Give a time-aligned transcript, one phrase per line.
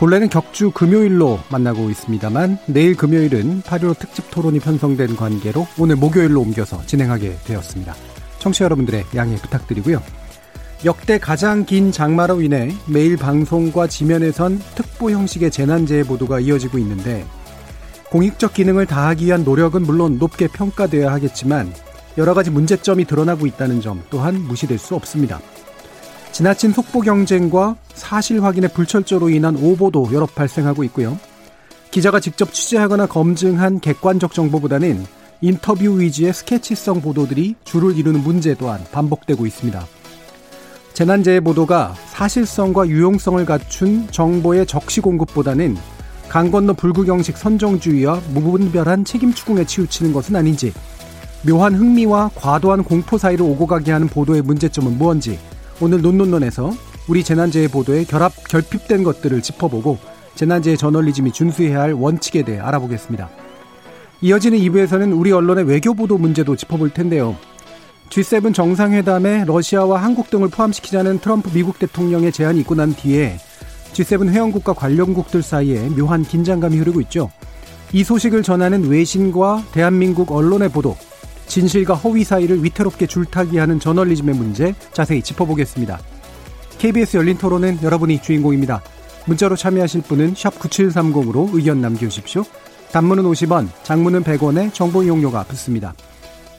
[0.00, 6.80] 본래는 격주 금요일로 만나고 있습니다만 내일 금요일은 8.15 특집 토론이 편성된 관계로 오늘 목요일로 옮겨서
[6.86, 7.94] 진행하게 되었습니다.
[8.38, 10.02] 청취자 여러분들의 양해 부탁드리고요.
[10.86, 17.26] 역대 가장 긴 장마로 인해 매일 방송과 지면에선 특보 형식의 재난재해 보도가 이어지고 있는데
[18.08, 21.70] 공익적 기능을 다하기 위한 노력은 물론 높게 평가되어야 하겠지만
[22.16, 25.42] 여러 가지 문제점이 드러나고 있다는 점 또한 무시될 수 없습니다.
[26.32, 31.18] 지나친 속보 경쟁과 사실 확인의 불철저로 인한 오보도 여러 발생하고 있고요.
[31.90, 35.04] 기자가 직접 취재하거나 검증한 객관적 정보보다는
[35.40, 39.86] 인터뷰 위주의 스케치성 보도들이 주를 이루는 문제 또한 반복되고 있습니다.
[40.92, 45.76] 재난재해 보도가 사실성과 유용성을 갖춘 정보의 적시 공급보다는
[46.28, 50.72] 강 건너 불구경식 선정주의와 무분별한 책임 추궁에 치우치는 것은 아닌지
[51.42, 55.38] 묘한 흥미와 과도한 공포 사이를 오고 가게 하는 보도의 문제점은 무언지
[55.80, 56.72] 오늘 논논논에서
[57.08, 59.98] 우리 재난재해 보도에 결합 결핍된 것들을 짚어보고
[60.34, 63.30] 재난재해 저널리즘이 준수해야 할 원칙에 대해 알아보겠습니다.
[64.20, 67.36] 이어지는 2부에서는 우리 언론의 외교 보도 문제도 짚어볼 텐데요.
[68.10, 73.38] G7 정상회담에 러시아와 한국 등을 포함시키자는 트럼프 미국 대통령의 제안이 있고 난 뒤에
[73.92, 77.30] G7 회원국과 관련국들 사이에 묘한 긴장감이 흐르고 있죠.
[77.92, 80.96] 이 소식을 전하는 외신과 대한민국 언론의 보도,
[81.50, 85.98] 진실과 허위 사이를 위태롭게 줄타기하는 저널리즘의 문제 자세히 짚어보겠습니다.
[86.78, 88.80] KBS 열린 토론은 여러분이 주인공입니다.
[89.26, 92.44] 문자로 참여하실 분은 9730으로 의견 남겨주십시오.
[92.92, 95.92] 단문은 50원, 장문은 100원에 정보 이용료가 붙습니다.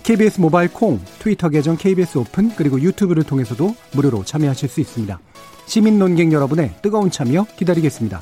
[0.04, 5.20] KBS 모바일 콩, 트위터 계정 KBS 오픈, 그리고 유튜브를 통해서도 무료로 참여하실 수 있습니다.
[5.68, 8.20] 시민 논객 여러분의 뜨거운 참여 기다리겠습니다.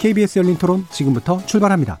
[0.00, 2.00] KBS 열린 토론 지금부터 출발합니다.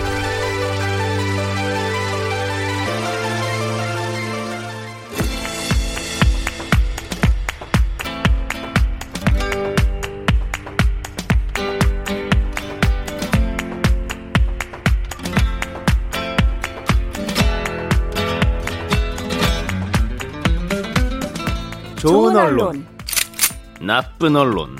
[23.91, 24.77] 나쁜 언론,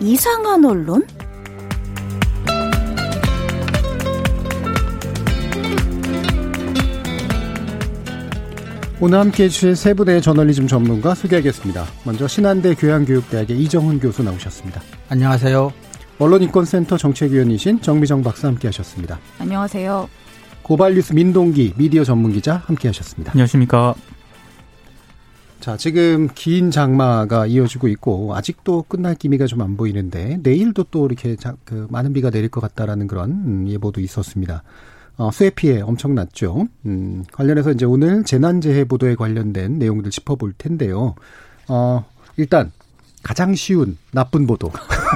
[0.00, 1.06] 이상한 언론?
[9.00, 11.84] 오늘 함께 해 주실 세 분의 저널리즘 전문가 소개하겠습니다.
[12.02, 14.82] 먼저 신한대 교양교육대학의 이정훈 교수 나오셨습니다.
[15.08, 15.72] 안녕하세요.
[16.18, 19.20] 언론인권센터 정책위원이신 정미정 박사 함께 하셨습니다.
[19.38, 20.08] 안녕하세요.
[20.62, 23.30] 고발뉴스 민동기 미디어 전문기자 함께 하셨습니다.
[23.30, 23.94] 안녕하십니까.
[25.64, 31.36] 자, 지금 긴 장마가 이어지고 있고 아직도 끝날 기미가 좀 안 보이는데 내일도 또 이렇게
[31.36, 34.62] 자, 그 많은 비가 내릴 것 같다라는 그런 음, 예보도 있었습니다.
[35.16, 36.68] 어, 수해 피해 엄청났죠.
[36.84, 41.14] 음, 관련해서 이제 오늘 재난재해 보도에 관련된 내용들 짚어볼 텐데요.
[41.68, 42.04] 어,
[42.36, 42.70] 일단
[43.22, 44.70] 가장 쉬운 나쁜 보도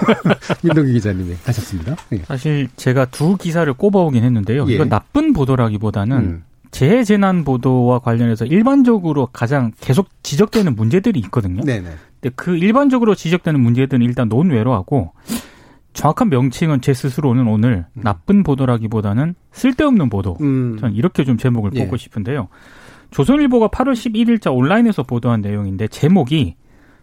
[0.65, 1.95] 민동기 기자님이 하셨습니다.
[2.09, 2.23] 네.
[2.25, 4.67] 사실 제가 두 기사를 꼽아오긴 했는데요.
[4.71, 4.75] 예.
[4.77, 6.45] 이건 나쁜 보도라기보다는 음.
[6.71, 11.63] 재재난 보도와 관련해서 일반적으로 가장 계속 지적되는 문제들이 있거든요.
[11.63, 11.89] 네네.
[12.21, 15.13] 근데 그 일반적으로 지적되는 문제들은 일단 논외로 하고
[15.93, 20.37] 정확한 명칭은 제 스스로는 오늘 나쁜 보도라기보다는 쓸데없는 보도.
[20.41, 20.77] 음.
[20.79, 21.85] 전 이렇게 좀 제목을 예.
[21.85, 22.49] 뽑고 싶은데요.
[23.11, 26.57] 조선일보가 8월 11일자 온라인에서 보도한 내용인데 제목이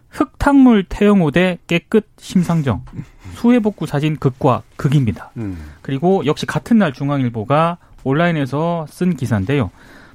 [0.08, 2.84] 흙탕물 태영호대 깨끗 심상정
[3.34, 5.30] 수해복구 사진 극과 극입니다.
[5.36, 5.58] 음.
[5.82, 9.70] 그리고 역시 같은 날 중앙일보가 온라인에서 쓴 기사인데요.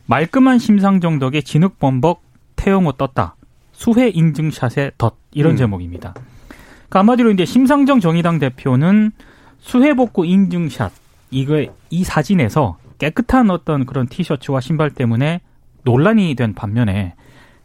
[0.06, 2.22] 말끔한 심상정 덕에 진흙범벅
[2.56, 3.36] 태영호 떴다.
[3.74, 5.58] 수해 인증샷의 덧 이런 음.
[5.58, 6.14] 제목입니다.
[6.14, 9.12] 그러니까 한마디로 이제 심상정 정의당 대표는
[9.60, 10.92] 수해 복구 인증샷
[11.32, 15.42] 이거 이 사진에서 깨끗한 어떤 그런 티셔츠와 신발 때문에
[15.84, 17.16] 논란이 된 반면에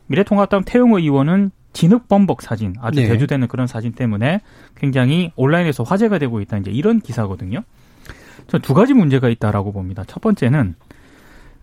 [0.07, 3.09] 미래통합당 태용호 의원은 진흙범벅 사진 아주 네.
[3.09, 4.41] 대두되는 그런 사진 때문에
[4.77, 7.63] 굉장히 온라인에서 화제가 되고 있다 이제 이런 기사거든요.
[8.47, 10.05] 전두 가지 문제가 있다라고 봅니다.
[10.07, 10.75] 첫 번째는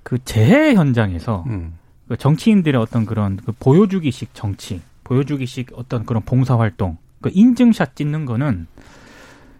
[0.04, 1.78] 그 재해 현장에서 음.
[2.08, 8.26] 그 정치인들의 어떤 그런 그 보여주기식 정치, 보여주기식 어떤 그런 봉사 활동, 그 인증샷 찍는
[8.26, 8.68] 거는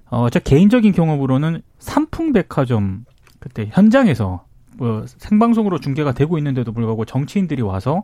[0.10, 3.06] 어, 저 개인적인 경험으로는 삼풍백화점
[3.40, 4.46] 그때 현장에서
[4.78, 8.04] 뭐 생방송으로 중계가 되고 있는데도 불구하고 정치인들이 와서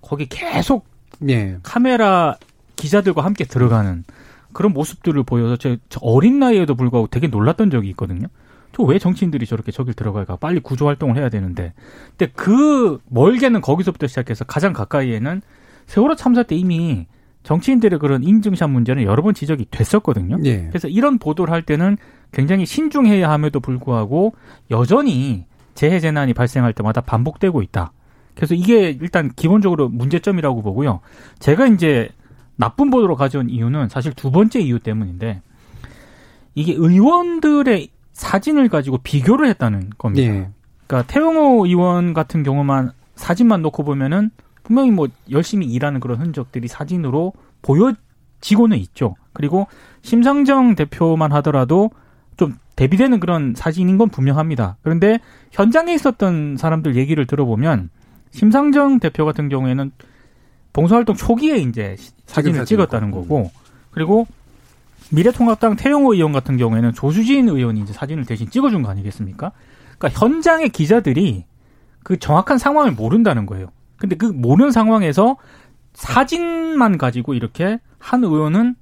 [0.00, 0.86] 거기 계속
[1.28, 1.58] 예.
[1.62, 2.36] 카메라
[2.76, 4.04] 기자들과 함께 들어가는
[4.52, 8.28] 그런 모습들을 보여서 제, 저 어린 나이에도 불구하고 되게 놀랐던 적이 있거든요.
[8.74, 10.36] 저왜 정치인들이 저렇게 저길 들어갈까?
[10.36, 11.72] 빨리 구조 활동을 해야 되는데.
[12.16, 15.42] 근데 그 멀게는 거기서부터 시작해서 가장 가까이에는
[15.86, 17.06] 세월호 참사 때 이미
[17.44, 20.38] 정치인들의 그런 인증샷 문제는 여러 번 지적이 됐었거든요.
[20.44, 20.66] 예.
[20.68, 21.98] 그래서 이런 보도를 할 때는
[22.32, 24.34] 굉장히 신중해야 함에도 불구하고
[24.70, 25.44] 여전히
[25.74, 27.92] 재해 재난이 발생할 때마다 반복되고 있다.
[28.34, 31.00] 그래서 이게 일단 기본적으로 문제점이라고 보고요.
[31.38, 32.08] 제가 이제
[32.56, 35.42] 나쁜 보도로 가져온 이유는 사실 두 번째 이유 때문인데
[36.54, 40.34] 이게 의원들의 사진을 가지고 비교를 했다는 겁니다.
[40.34, 40.48] 예.
[40.86, 44.30] 그러니까 태영호 의원 같은 경우만 사진만 놓고 보면은
[44.62, 47.32] 분명히 뭐 열심히 일하는 그런 흔적들이 사진으로
[47.62, 49.16] 보여지고는 있죠.
[49.32, 49.66] 그리고
[50.02, 51.90] 심상정 대표만 하더라도
[52.36, 54.76] 좀 대비되는 그런 사진인 건 분명합니다.
[54.82, 55.18] 그런데
[55.52, 57.90] 현장에 있었던 사람들 얘기를 들어보면
[58.30, 59.92] 심상정 대표 같은 경우에는
[60.72, 61.96] 봉사활동 초기에 이제
[62.26, 63.50] 사진을 찍었다는 거고
[63.90, 64.26] 그리고
[65.10, 69.52] 미래통합당 태영호 의원 같은 경우에는 조수진 의원이 이제 사진을 대신 찍어준 거 아니겠습니까?
[69.98, 71.44] 그러니까 현장의 기자들이
[72.02, 73.68] 그 정확한 상황을 모른다는 거예요.
[73.96, 75.36] 근데 그 모르는 상황에서
[75.94, 78.74] 사진만 가지고 이렇게 한 의원은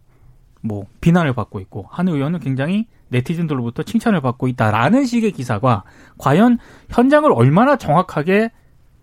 [0.63, 5.85] 뭐 비난을 받고 있고 한 의원은 굉장히 네티즌들로부터 칭찬을 받고 있다라는 식의 기사가
[6.19, 6.59] 과연
[6.89, 8.51] 현장을 얼마나 정확하게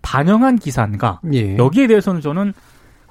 [0.02, 1.56] 반영한 기사인가 예.
[1.56, 2.52] 여기에 대해서는 저는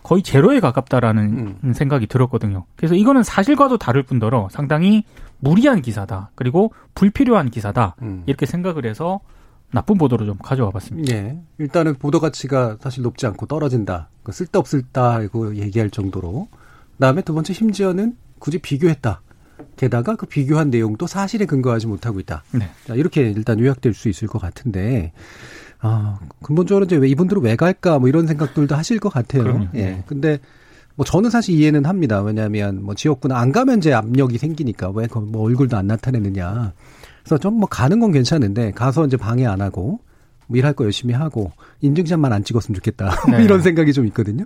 [0.03, 1.73] 거의 제로에 가깝다라는 음.
[1.73, 2.65] 생각이 들었거든요.
[2.75, 5.03] 그래서 이거는 사실과도 다를 뿐더러 상당히
[5.39, 6.31] 무리한 기사다.
[6.35, 7.95] 그리고 불필요한 기사다.
[8.01, 8.23] 음.
[8.25, 9.19] 이렇게 생각을 해서
[9.71, 11.13] 나쁜 보도로 좀 가져와 봤습니다.
[11.13, 11.39] 예.
[11.59, 14.09] 일단은 보도 가치가 사실 높지 않고 떨어진다.
[14.23, 16.47] 그 쓸데없을다 이거 얘기할 정도로.
[16.93, 19.21] 그다음에 두 번째 심지어는 굳이 비교했다.
[19.75, 22.43] 게다가 그 비교한 내용도 사실에 근거하지 못하고 있다.
[22.51, 22.69] 네.
[22.85, 25.11] 자, 이렇게 일단 요약될 수 있을 것 같은데
[25.81, 29.43] 아, 근본적으로 이제 왜 이분들은 왜 갈까 뭐 이런 생각들도 하실 것 같아요.
[29.43, 29.67] 그럼요.
[29.75, 29.85] 예.
[29.85, 30.03] 네.
[30.07, 30.39] 근데
[30.95, 32.21] 뭐 저는 사실 이해는 합니다.
[32.21, 36.73] 왜냐하면 뭐 지역구는 안 가면 이제 압력이 생기니까 왜 뭐 얼굴도 안 나타내느냐.
[37.23, 39.99] 그래서 좀 뭐 가는 건 괜찮은데 가서 이제 방해 안 하고
[40.47, 43.11] 뭐 일할 거 열심히 하고 인증샷만 안 찍었으면 좋겠다.
[43.31, 43.43] 네.
[43.43, 44.45] 이런 생각이 좀 있거든요.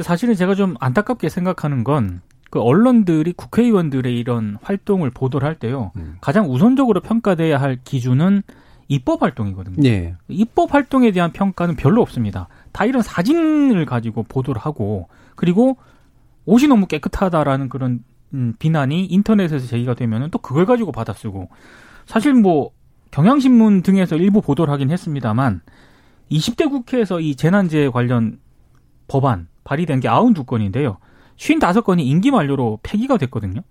[0.00, 5.92] 사실은 제가 좀 안타깝게 생각하는 건 그 언론들이 국회의원들의 이런 활동을 보도를 할 때요.
[5.94, 6.16] 음.
[6.20, 8.42] 가장 우선적으로 평가돼야 할 기준은
[8.90, 9.88] 입법 활동이거든요.
[9.88, 10.16] 예.
[10.28, 12.48] 입법 활동에 대한 평가는 별로 없습니다.
[12.72, 15.76] 다 이런 사진을 가지고 보도를 하고 그리고
[16.44, 18.02] 옷이 너무 깨끗하다라는 그런
[18.34, 21.48] 음, 비난이 인터넷에서 제기가 되면은 또 그걸 가지고 받아쓰고
[22.04, 22.72] 사실 뭐
[23.12, 25.60] 경향신문 등에서 일부 보도를 하긴 했습니다만
[26.32, 28.40] 20대 국회에서 이 재난재해 관련
[29.06, 30.96] 법안 발의된 게 92건인데요.
[31.36, 33.62] 55건이 임기 만료로 폐기가 됐거든요.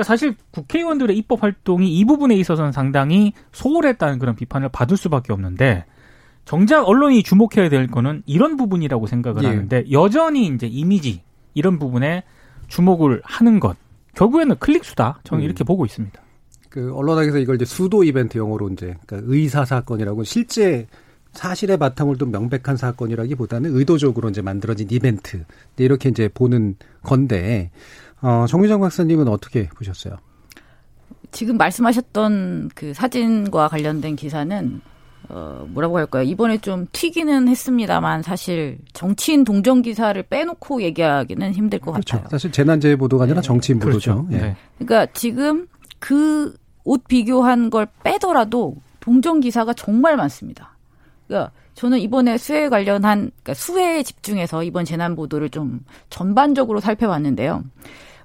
[0.00, 5.84] 그러니까 사실 국회의원들의 입법 활동이 이 부분에 있어서는 상당히 소홀했다는 그런 비판을 받을 수밖에 없는데
[6.46, 9.48] 정작 언론이 주목해야 될 거는 이런 부분이라고 생각을 예.
[9.48, 11.22] 하는데 여전히 이제 이미지
[11.54, 12.24] 이런 부분에
[12.68, 13.76] 주목을 하는 것
[14.14, 15.44] 결국에는 클릭 수다 저는 음.
[15.44, 16.20] 이렇게 보고 있습니다.
[16.70, 20.86] 그 언론학에서 이걸 이제 수도 이벤트 영어로 이제 그러니까 의사 사건이라고 실제
[21.32, 25.44] 사실의 바탕을 둔 명백한 사건이라기보다는 의도적으로 이제 만들어진 이벤트
[25.76, 27.70] 이렇게 이제 보는 건데
[28.22, 30.16] 어, 정유정 박사님은 어떻게 보셨어요?
[31.32, 34.80] 지금 말씀하셨던 그 사진과 관련된 기사는
[35.28, 36.24] 어, 뭐라고 할까요?
[36.24, 42.16] 이번에 좀 튀기는 했습니다만 사실 정치인 동정 기사를 빼놓고 얘기하기는 힘들 것 그렇죠.
[42.16, 42.30] 같아요.
[42.30, 43.46] 사실 재난재해 보도가 아니라 네.
[43.46, 44.26] 정치인 보도죠.
[44.26, 44.28] 그렇죠.
[44.30, 44.40] 네.
[44.40, 44.56] 네.
[44.78, 50.76] 그러니까 지금 그 옷 비교한 걸 빼더라도 동정 기사가 정말 많습니다.
[51.26, 57.64] 그러니까 저는 이번에 수해 관련한 그러니까 수해에 집중해서 이번 재난 보도를 좀 전반적으로 살펴봤는데요.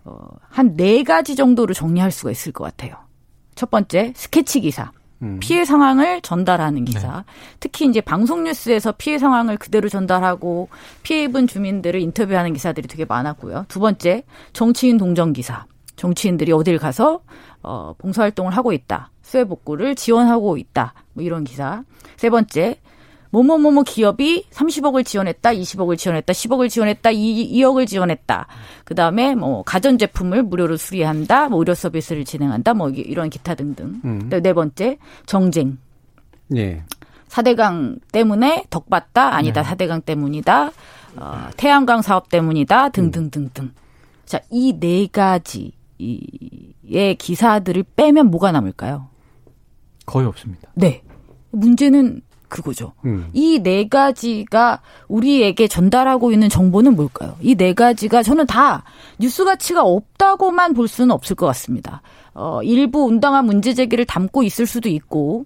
[0.06, 0.18] 어,
[0.50, 2.96] 한 네 가지 정도로 정리할 수가 있을 것 같아요.
[3.56, 4.92] 첫 번째, 스케치 기사.
[5.22, 5.40] 음.
[5.40, 7.18] 피해 상황을 전달하는 기사.
[7.18, 7.24] 네.
[7.60, 10.68] 특히 이제 방송 뉴스에서 피해 상황을 그대로 전달하고
[11.04, 13.66] 피해 입은 주민들을 인터뷰하는 기사들이 되게 많았고요.
[13.68, 15.66] 두 번째, 정치인 동정 기사.
[15.96, 17.22] 정치인들이 어딜 가서
[17.64, 19.12] 어 봉사 활동을 하고 있다.
[19.22, 20.94] 수해 복구를 지원하고 있다.
[21.14, 21.84] 뭐 이런 기사.
[22.18, 22.80] 세 번째,
[23.44, 28.48] 뭐뭐뭐뭐 기업이 30억을 지원했다, 20억을 지원했다, 10억을 지원했다, 2, 2억을 지원했다.
[28.86, 34.00] 그 다음에 뭐 가전제품을 무료로 수리한다, 뭐 의료 서비스를 진행한다, 뭐 이런 기타 등등.
[34.06, 34.30] 음.
[34.30, 35.78] 네 번째, 정쟁.
[36.56, 36.84] 예.
[37.28, 39.68] 사대강 때문에 덕봤다, 아니다, 네.
[39.70, 40.72] 사대강 때문이다,
[41.18, 43.64] 어, 태양광 사업 때문이다, 등등등등.
[43.66, 43.74] 음.
[44.26, 49.10] 자, 이 네 가지의 기사들을 빼면 뭐가 남을까요?
[50.06, 50.70] 거의 없습니다.
[50.76, 51.02] 네.
[51.52, 52.22] 문제는
[52.56, 52.94] 그거죠.
[53.06, 53.28] 음.
[53.34, 57.36] 이네 가지가 우리에게 전달하고 있는 정보는 뭘까요?
[57.42, 58.84] 이 네 가지가 저는 다
[59.20, 62.02] 뉴스 가치가 없다고만 볼 수는 없을 것 같습니다.
[62.34, 65.46] 어, 일부 운당한 문제 제기를 담고 있을 수도 있고,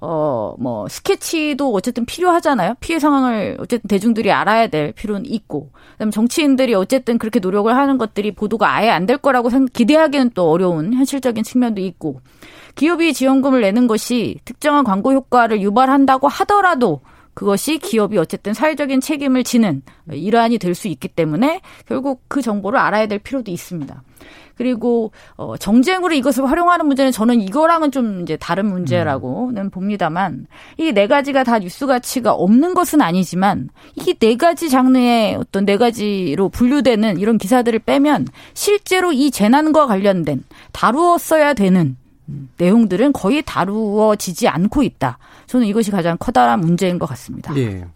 [0.00, 2.74] 어, 뭐, 스케치도 어쨌든 필요하잖아요.
[2.80, 5.70] 피해 상황을 어쨌든 대중들이 알아야 될 필요는 있고.
[5.92, 10.92] 그다음에 정치인들이 어쨌든 그렇게 노력을 하는 것들이 보도가 아예 안 될 거라고 기대하기는 또 어려운
[10.94, 12.20] 현실적인 측면도 있고.
[12.76, 17.00] 기업이 지원금을 내는 것이 특정한 광고 효과를 유발한다고 하더라도
[17.34, 23.06] 그것이 기업이 어쨌든 사회적인 책임을 지는 일환이 될 수 있기 때문에 결국 그 정보를 알아야
[23.06, 24.02] 될 필요도 있습니다.
[24.56, 29.70] 그리고 어 정쟁으로 이것을 활용하는 문제는 저는 이거랑은 좀 이제 다른 문제라고는 음.
[29.70, 30.46] 봅니다만
[30.78, 35.76] 이 네 가지가 다 뉴스 가치가 없는 것은 아니지만 이 네 가지 장르의 어떤 네
[35.76, 40.42] 가지로 분류되는 이런 기사들을 빼면 실제로 이 재난과 관련된
[40.72, 41.96] 다루었어야 되는
[42.58, 45.18] 내용들은 거의 다루어지지 않고 있다.
[45.46, 47.56] 저는 이것이 가장 커다란 문제인 것 같습니다.
[47.56, 47.86] 예.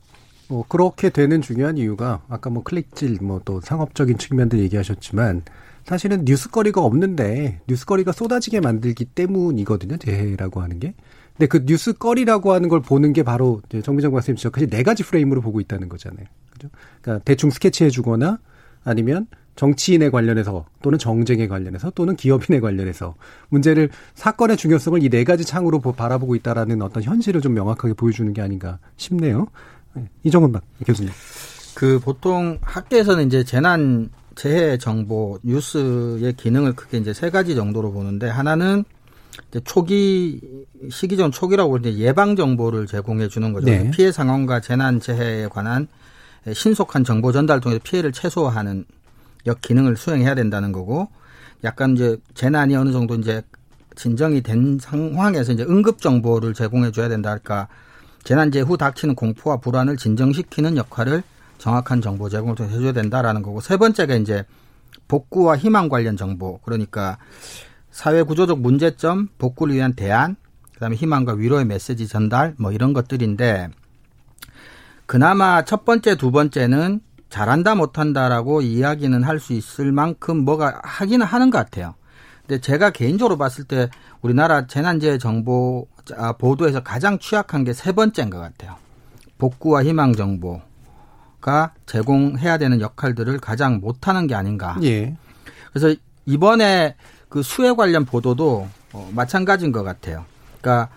[0.48, 5.42] 뭐 그렇게 되는 중요한 이유가 아까 뭐 클릭질 뭐 또 상업적인 측면들 얘기하셨지만
[5.84, 9.96] 사실은 뉴스거리가 없는데 뉴스거리가 쏟아지게 만들기 때문이거든요.
[9.96, 10.94] 재해라고 하는 게.
[11.36, 15.60] 근데 그 뉴스거리라고 하는 걸 보는 게 바로 정비정 박사님 지적하신 네 가지 프레임으로 보고
[15.60, 16.26] 있다는 거잖아요.
[16.52, 16.68] 그죠?
[17.00, 18.38] 그러니까 대충 스케치해 주거나
[18.84, 23.14] 아니면 정치인에 관련해서 또는 정쟁에 관련해서 또는 기업인에 관련해서
[23.50, 28.40] 문제를 사건의 중요성을 이 네 가지 창으로 바라보고 있다라는 어떤 현실을 좀 명확하게 보여주는 게
[28.40, 29.48] 아닌가 싶네요.
[29.94, 30.52] 네, 이정은
[30.86, 31.12] 교수님.
[31.74, 38.28] 그 보통 학계에서는 이제 재난 재해 정보 뉴스의 기능을 크게 이제 세 가지 정도로 보는데
[38.28, 38.84] 하나는
[39.50, 40.40] 이제 초기
[40.90, 43.66] 시기 전 초기라고 이제 예방 정보를 제공해 주는 거죠.
[43.66, 43.90] 네.
[43.90, 45.88] 피해 상황과 재난 재해에 관한
[46.52, 48.84] 신속한 정보 전달 통해서 피해를 최소화하는
[49.46, 51.08] 역 기능을 수행해야 된다는 거고
[51.64, 53.42] 약간 이제 재난이 어느 정도 이제
[53.96, 57.68] 진정이 된 상황에서 이제 응급 정보를 제공해 줘야 된다 할까.
[58.24, 61.22] 재난재 후 닥치는 공포와 불안을 진정시키는 역할을
[61.58, 64.44] 정확한 정보 제공을 통해 해줘야 된다라는 거고 세 번째가 이제
[65.08, 66.58] 복구와 희망 관련 정보.
[66.58, 67.18] 그러니까
[67.90, 70.36] 사회 구조적 문제점 복구를 위한 대안
[70.74, 73.68] 그다음에 희망과 위로의 메시지 전달 뭐 이런 것들인데
[75.04, 77.00] 그나마 첫 번째 두 번째는
[77.30, 81.94] 잘한다 못한다라고 이야기는 할 수 있을 만큼 뭐가 하기는 하는 것 같아요.
[82.46, 83.88] 근데 제가 개인적으로 봤을 때
[84.20, 88.76] 우리나라 재난재해 정보 아, 보도에서 가장 취약한 게 세 번째인 것 같아요.
[89.38, 94.76] 복구와 희망 정보가 제공해야 되는 역할들을 가장 못하는 게 아닌가.
[94.82, 95.16] 예.
[95.72, 95.94] 그래서
[96.26, 96.96] 이번에
[97.28, 100.24] 그 수해 관련 보도도 어, 마찬가지인 것 같아요.
[100.60, 100.88] 그러니까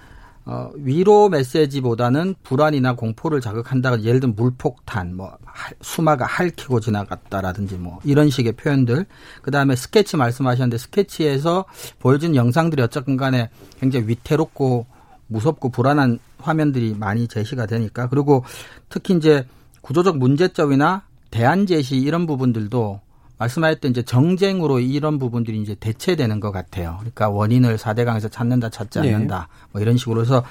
[0.45, 4.01] 어, 위로 메시지보다는 불안이나 공포를 자극한다.
[4.03, 5.37] 예를 들면 물폭탄, 뭐
[5.81, 9.05] 수마가 핥히고 지나갔다라든지 뭐 이런 식의 표현들.
[9.41, 11.65] 그 다음에 스케치 말씀하셨는데 스케치에서
[11.99, 14.85] 보여진 영상들이 어쨌든 간에 굉장히 위태롭고
[15.27, 18.43] 무섭고 불안한 화면들이 많이 제시가 되니까 그리고
[18.89, 19.47] 특히 이제
[19.81, 22.99] 구조적 문제점이나 대안 제시 이런 부분들도
[23.37, 26.97] 말씀하셨던 이제 정쟁으로 이런 부분들이 이제 대체되는 것 같아요.
[26.99, 29.13] 그러니까 원인을 4대강에서 찾는다, 찾지 네.
[29.13, 29.47] 않는다.
[29.49, 29.67] 네.
[29.71, 30.43] 뭐 이런 식으로 해서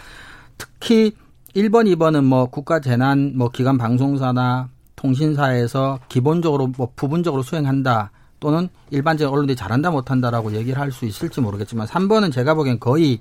[0.58, 1.12] 특히
[1.54, 8.10] 1번, 2번은 뭐 국가 재난 뭐 기관 방송사나 통신사에서 기본적으로 뭐 부분적으로 수행한다.
[8.40, 13.20] 또는 일반적인 언론들이 잘한다 못한다라고 얘기를 할 수 있을지 모르겠지만 3번은 제가 보기엔 거의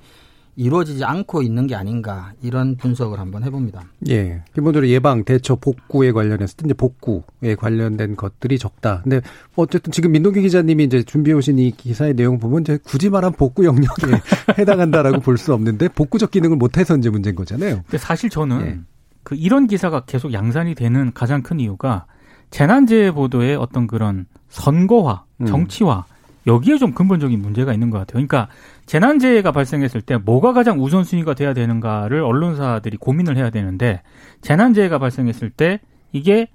[0.55, 3.83] 이루어지지 않고 있는 게 아닌가 이런 분석을 한번 해봅니다.
[4.09, 9.01] 예, 기본적으로 예방, 대처, 복구에 관련해서 이제 복구에 관련된 것들이 적다.
[9.03, 9.21] 근데
[9.55, 13.65] 어쨌든 지금 민동기 기자님이 이제 준비해 오신 이 기사의 내용 보면 이제 굳이 말하면 복구
[13.65, 13.89] 영역에
[14.59, 17.81] 해당한다라고 볼 수 없는데 복구적 기능을 못해서 이제 문제인 거잖아요.
[17.83, 18.79] 근데 사실 저는 예.
[19.23, 22.05] 그 이런 기사가 계속 양산이 되는 가장 큰 이유가
[22.51, 25.45] 재난재해 보도의 어떤 그런 선거화, 음.
[25.45, 26.03] 정치화 음.
[26.47, 28.25] 여기에 좀 근본적인 문제가 있는 것 같아요.
[28.25, 28.49] 그러니까
[28.91, 34.01] 재난재해가 발생했을 때 뭐가 가장 우선순위가 돼야 되는가를 언론사들이 고민을 해야 되는데
[34.41, 35.79] 재난재해가 발생했을 때
[36.11, 36.49] 이게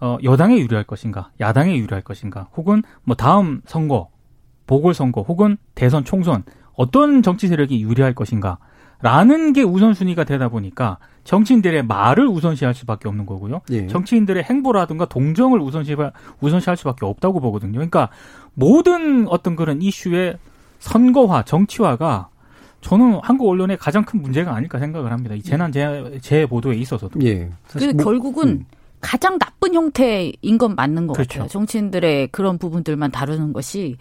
[0.00, 4.08] 어 여당에 유리할 것인가, 야당에 유리할 것인가, 혹은 뭐 다음 선거,
[4.66, 8.56] 보궐선거, 혹은 대선 총선 어떤 정치 세력이 유리할 것인가.
[9.02, 13.60] 라는 게 우선순위가 되다 보니까 정치인들의 말을 우선시할 수밖에 없는 거고요.
[13.70, 13.88] 예.
[13.88, 15.96] 정치인들의 행보라든가 동정을 우선시
[16.40, 17.72] 우선시할 수밖에 없다고 보거든요.
[17.72, 18.08] 그러니까
[18.54, 20.38] 모든 어떤 그런 이슈의
[20.82, 22.28] 선거화, 정치화가
[22.80, 25.36] 저는 한국 언론의 가장 큰 문제가 아닐까 생각을 합니다.
[25.36, 27.20] 이 재난 재해, 재해 보도에 있어서도.
[27.24, 27.48] 예.
[27.68, 28.64] 그 뭐, 결국은 음.
[29.00, 31.34] 가장 나쁜 형태인 건 맞는 것 그렇죠.
[31.34, 31.48] 같아요.
[31.48, 33.96] 정치인들의 그런 부분들만 다루는 것이.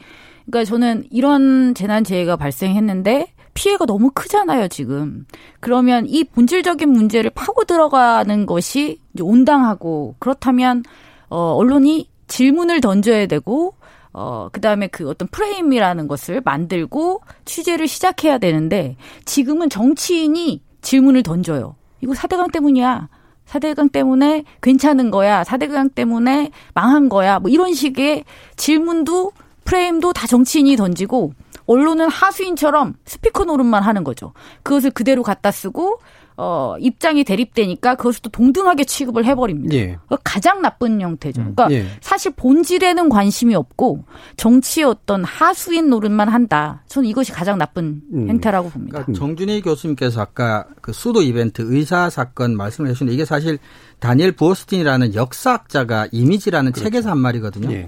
[0.45, 5.25] 그러니까 저는 이런 재난 재해가 발생했는데 피해가 너무 크잖아요, 지금.
[5.59, 10.83] 그러면 이 본질적인 문제를 파고 들어가는 것이 이제 온당하고 그렇다면
[11.29, 13.75] 어 언론이 질문을 던져야 되고
[14.13, 21.75] 어, 그 다음에 그 어떤 프레임이라는 것을 만들고 취재를 시작해야 되는데 지금은 정치인이 질문을 던져요.
[22.01, 23.07] 이거 4대강 때문이야.
[23.47, 25.43] 4대강 때문에 괜찮은 거야.
[25.43, 27.39] 4대강 때문에 망한 거야.
[27.39, 28.23] 뭐 이런 식의
[28.55, 29.31] 질문도
[29.65, 31.33] 프레임도 다 정치인이 던지고
[31.65, 34.33] 언론은 하수인처럼 스피커 노릇만 하는 거죠.
[34.63, 35.99] 그것을 그대로 갖다 쓰고
[36.43, 39.75] 어, 입장이 대립되니까 그것을 또 동등하게 취급을 해버립니다.
[39.75, 39.99] 예.
[40.23, 41.39] 가장 나쁜 형태죠.
[41.39, 41.85] 그러니까 예.
[42.01, 44.05] 사실 본질에는 관심이 없고
[44.37, 46.81] 정치의 어떤 하수인 노릇만 한다.
[46.87, 48.27] 저는 이것이 가장 나쁜 음.
[48.27, 49.03] 행태라고 봅니다.
[49.03, 53.59] 그러니까 정준희 교수님께서 아까 그 수도 이벤트 의사 사건 말씀을 해주셨는데 이게 사실
[53.99, 56.89] 다니엘 부어스틴이라는 역사학자가 이미지라는 그렇죠.
[56.89, 57.71] 책에서 한 말이거든요.
[57.71, 57.87] 예.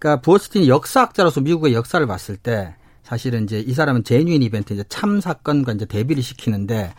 [0.00, 5.20] 그러니까 부어스틴이 역사학자로서 미국의 역사를 봤을 때 사실은 이제 이 사람은 제뉴인 이벤트 이제 참
[5.20, 6.92] 사건과 이제 대비를 시키는데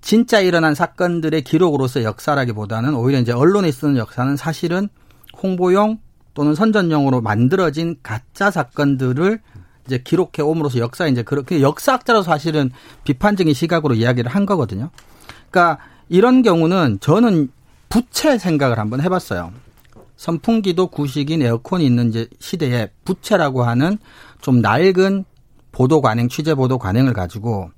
[0.00, 4.88] 진짜 일어난 사건들의 기록으로서 역사라기보다는 오히려 이제 언론에 쓰는 역사는 사실은
[5.42, 5.98] 홍보용
[6.34, 9.40] 또는 선전용으로 만들어진 가짜 사건들을
[9.86, 12.70] 이제 기록해 옴으로써 역사 이제 그렇게 역사학자로서 사실은
[13.04, 14.90] 비판적인 시각으로 이야기를 한 거거든요.
[15.50, 17.50] 그러니까 이런 경우는 저는
[17.88, 19.52] 부채 생각을 한번 해봤어요.
[20.16, 23.98] 선풍기도 구식인 에어컨이 있는 시대에 부채라고 하는
[24.40, 25.24] 좀 낡은
[25.72, 27.70] 보도 관행, 취재 보도 관행을 가지고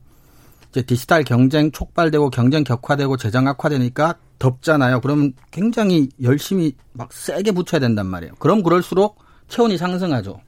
[0.71, 5.01] 이제 디지털 경쟁 촉발되고 경쟁 격화되고 재정 악화되니까 덥잖아요.
[5.01, 8.35] 그러면 굉장히 열심히 막 세게 붙여야 된단 말이에요.
[8.39, 10.41] 그럼 그럴수록 체온이 상승하죠.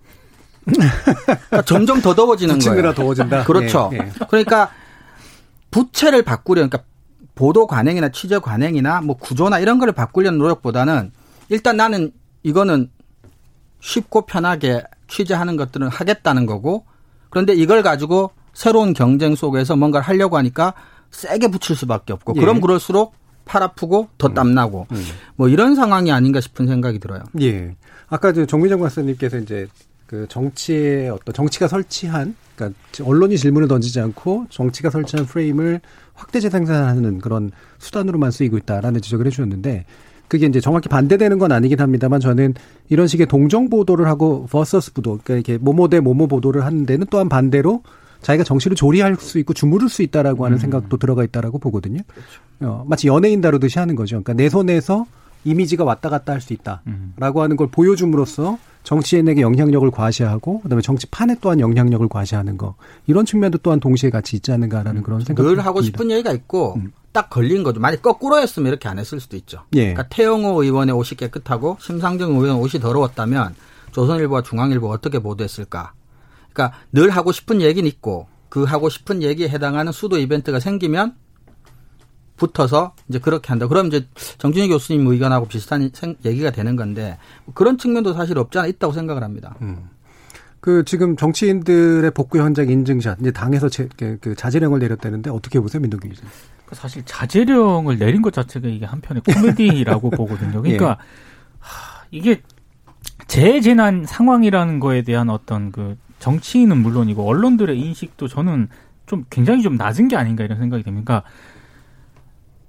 [0.64, 2.94] 그러니까 점점 더 더워지는 거예요.
[2.94, 3.44] 더워진다.
[3.44, 3.90] 그렇죠.
[3.94, 4.12] 예, 예.
[4.28, 4.70] 그러니까
[5.72, 6.84] 부채를 바꾸려 그러니까
[7.34, 11.10] 보도 관행이나 취재 관행이나 뭐 구조나 이런 거를 바꾸려는 노력보다는
[11.48, 12.12] 일단 나는
[12.44, 12.90] 이거는
[13.80, 16.86] 쉽고 편하게 취재하는 것들은 하겠다는 거고
[17.30, 20.74] 그런데 이걸 가지고 새로운 경쟁 속에서 뭔가를 하려고 하니까
[21.10, 22.40] 세게 붙일 수밖에 없고 예.
[22.40, 24.34] 그럼 그럴수록 팔 아프고 더 음.
[24.34, 25.04] 땀나고 음.
[25.36, 27.22] 뭐 이런 상황이 아닌가 싶은 생각이 들어요.
[27.40, 27.74] 예.
[28.08, 29.66] 아까 정민정 박사님께서 이제
[30.06, 35.80] 그 정치의 어떤 정치가 설치한 그러니까 언론이 질문을 던지지 않고 정치가 설치한 프레임을
[36.14, 39.86] 확대 재생산하는 그런 수단으로만 쓰이고 있다라는 지적을 해주셨는데
[40.28, 42.54] 그게 이제 정확히 반대되는 건 아니긴 합니다만 저는
[42.88, 47.06] 이런 식의 동정 보도를 하고 versus 보도 그러니까 이렇게 모모 대 모모 보도를 하는 데는
[47.10, 47.82] 또한 반대로
[48.22, 50.60] 자기가 정치를 요리할 수 있고 주무를 수 있다라고 하는 음.
[50.60, 52.00] 생각도 들어가 있다라고 보거든요.
[52.06, 52.40] 그렇죠.
[52.60, 54.22] 어, 마치 연예인 다루듯이 하는 거죠.
[54.22, 55.06] 그러니까 내 손에서
[55.44, 57.42] 이미지가 왔다 갔다 할 수 있다라고 음.
[57.42, 62.74] 하는 걸 보여줌으로써 정치인에게 영향력을 과시하고 그다음에 정치판에 또한 영향력을 과시하는 거
[63.06, 65.02] 이런 측면도 또한 동시에 같이 있지 않는가라는 음.
[65.02, 66.92] 그런 생각이 늘 하고 싶은 얘기가 있고 음.
[67.12, 67.80] 딱 걸린 거죠.
[67.80, 69.62] 만약 거꾸로였으면 이렇게 안 했을 수도 있죠.
[69.74, 69.92] 예.
[69.92, 73.54] 그러니까 태영호 의원의 옷이 깨끗하고 심상정 의원 옷이 더러웠다면
[73.92, 75.92] 조선일보와 중앙일보가 어떻게 보도했을까?
[76.52, 81.14] 그러니까 늘 하고 싶은 얘기는 있고 그 하고 싶은 얘기에 해당하는 수도 이벤트가 생기면
[82.36, 83.66] 붙어서 이제 그렇게 한다.
[83.68, 84.06] 그럼 이제
[84.38, 85.90] 정준희 교수님 의견하고 비슷한
[86.24, 87.18] 얘기가 되는 건데
[87.54, 89.54] 그런 측면도 사실 없지 않아 있다고 생각을 합니다.
[89.62, 89.88] 음.
[90.60, 95.80] 그 지금 정치인들의 복구 현장 인증샷 이제 당에서 제, 그, 그 자제령을 내렸다는데 어떻게 보세요,
[95.80, 96.22] 민동기 기자?
[96.66, 100.62] 그 사실 자제령을 내린 것 자체가 이게 한편의 코미디라고 보거든요.
[100.62, 100.96] 그러니까 예.
[101.58, 102.42] 하, 이게
[103.26, 108.68] 재재난 상황이라는 거에 대한 어떤 그 정치인은 물론이고 언론들의 인식도 저는
[109.06, 111.04] 좀 굉장히 좀 낮은 게 아닌가 이런 생각이 듭니다.
[111.04, 111.28] 그러니까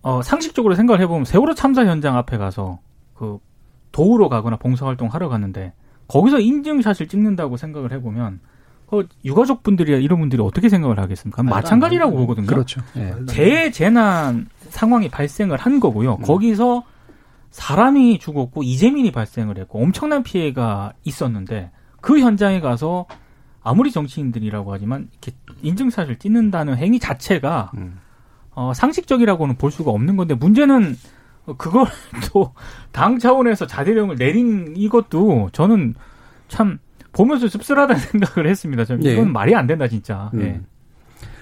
[0.02, 2.80] 어, 상식적으로 생각을 해보면 세월호 참사 현장 앞에 가서
[3.14, 3.38] 그
[3.92, 5.74] 도우러 가거나 봉사활동 하러 갔는데
[6.08, 8.40] 거기서 인증샷을 찍는다고 생각을 해보면
[8.88, 11.44] 그 유가족 분들이나 이런 분들이 어떻게 생각을 하겠습니까?
[11.44, 12.48] 마찬가지라고 보거든요.
[12.48, 12.82] 그렇죠.
[12.96, 13.14] 네.
[13.28, 16.16] 재재난 상황이 발생을 한 거고요.
[16.16, 16.22] 음.
[16.24, 16.84] 거기서
[17.52, 21.70] 사람이 죽었고 이재민이 발생을 했고 엄청난 피해가 있었는데
[22.02, 23.06] 그 현장에 가서
[23.64, 28.00] 아무리 정치인들이라고 하지만 이렇게 인증샷을 찍는다는 행위 자체가 음.
[28.52, 30.96] 어, 상식적이라고는 볼 수가 없는 건데 문제는
[31.58, 31.88] 그걸
[32.32, 32.54] 또
[32.92, 35.96] 당 차원에서 자대령을 내린 이것도 저는
[36.48, 36.78] 참
[37.12, 38.86] 보면서 씁쓸하다는 생각을 했습니다.
[38.86, 39.32] 좀 이건 네.
[39.32, 40.30] 말이 안 된다 진짜.
[40.36, 40.40] 음.
[40.40, 40.62] 네.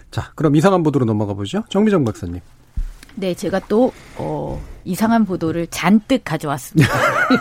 [0.10, 1.64] 자, 그럼 이상한 보도로 넘어가 보죠.
[1.70, 2.40] 정미정 박사님.
[3.16, 6.90] 네, 제가 또 어, 이상한 보도를 잔뜩 가져왔습니다.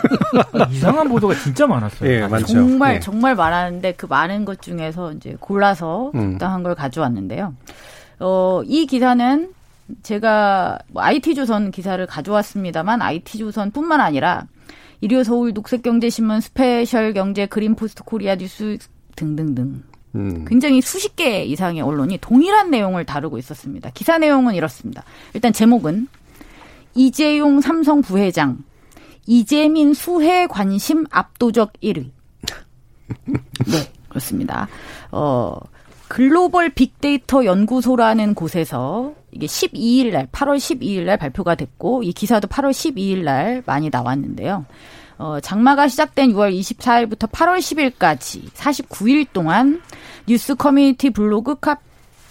[0.71, 2.09] 이상한 보도가 진짜 많았어요.
[2.09, 2.47] 예, 많죠.
[2.47, 2.99] 정말 예.
[2.99, 6.33] 정말 많았는데 그 많은 것 중에서 이제 골라서 음.
[6.33, 7.55] 적당한 걸 가져왔는데요.
[8.19, 9.53] 어, 이 기사는
[10.03, 14.45] 제가 뭐 IT조선 기사를 가져왔습니다만 IT조선뿐만 아니라
[15.01, 18.77] 일요 서울 녹색경제신문 스페셜 경제 그린포스트 코리아 뉴스
[19.15, 19.83] 등등등
[20.15, 20.45] 음.
[20.45, 23.89] 굉장히 수십 개 이상의 언론이 동일한 내용을 다루고 있었습니다.
[23.93, 25.03] 기사 내용은 이렇습니다.
[25.33, 26.07] 일단 제목은
[26.95, 28.59] 이재용 삼성 부회장
[29.25, 32.11] 이재민 수해 관심 압도적 1위.
[33.25, 34.67] 네, 그렇습니다.
[35.11, 35.55] 어,
[36.07, 42.71] 글로벌 빅데이터 연구소라는 곳에서 이게 12일 날, 8월 12일 날 발표가 됐고, 이 기사도 8월
[42.71, 44.65] 12일 날 많이 나왔는데요.
[45.21, 49.79] 어, 장마가 시작된 6월 24일부터 8월 10일까지 49일 동안
[50.25, 51.77] 뉴스 커뮤니티 블로그 카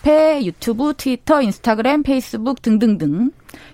[0.03, 3.31] 카페, 유튜브, 트위터, 인스타그램, 페이스북 등등등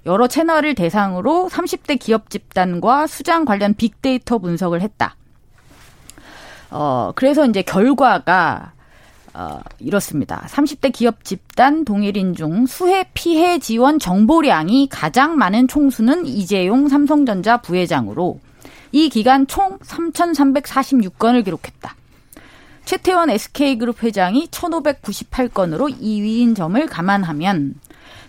[0.07, 5.16] 여러 채널을 대상으로 30대 기업 집단과 수장 관련 빅데이터 분석을 했다.
[6.70, 8.72] 어, 그래서 이제 결과가
[9.35, 10.44] 어, 이렇습니다.
[10.48, 18.40] 30대 기업 집단 동일인 중 수해 피해 지원 정보량이 가장 많은 총수는 이재용 삼성전자 부회장으로
[18.96, 21.94] 이 기간 총 3,346건을 기록했다.
[22.87, 27.74] 최태원 SK그룹 회장이 1,598건으로 2위인 점을 감안하면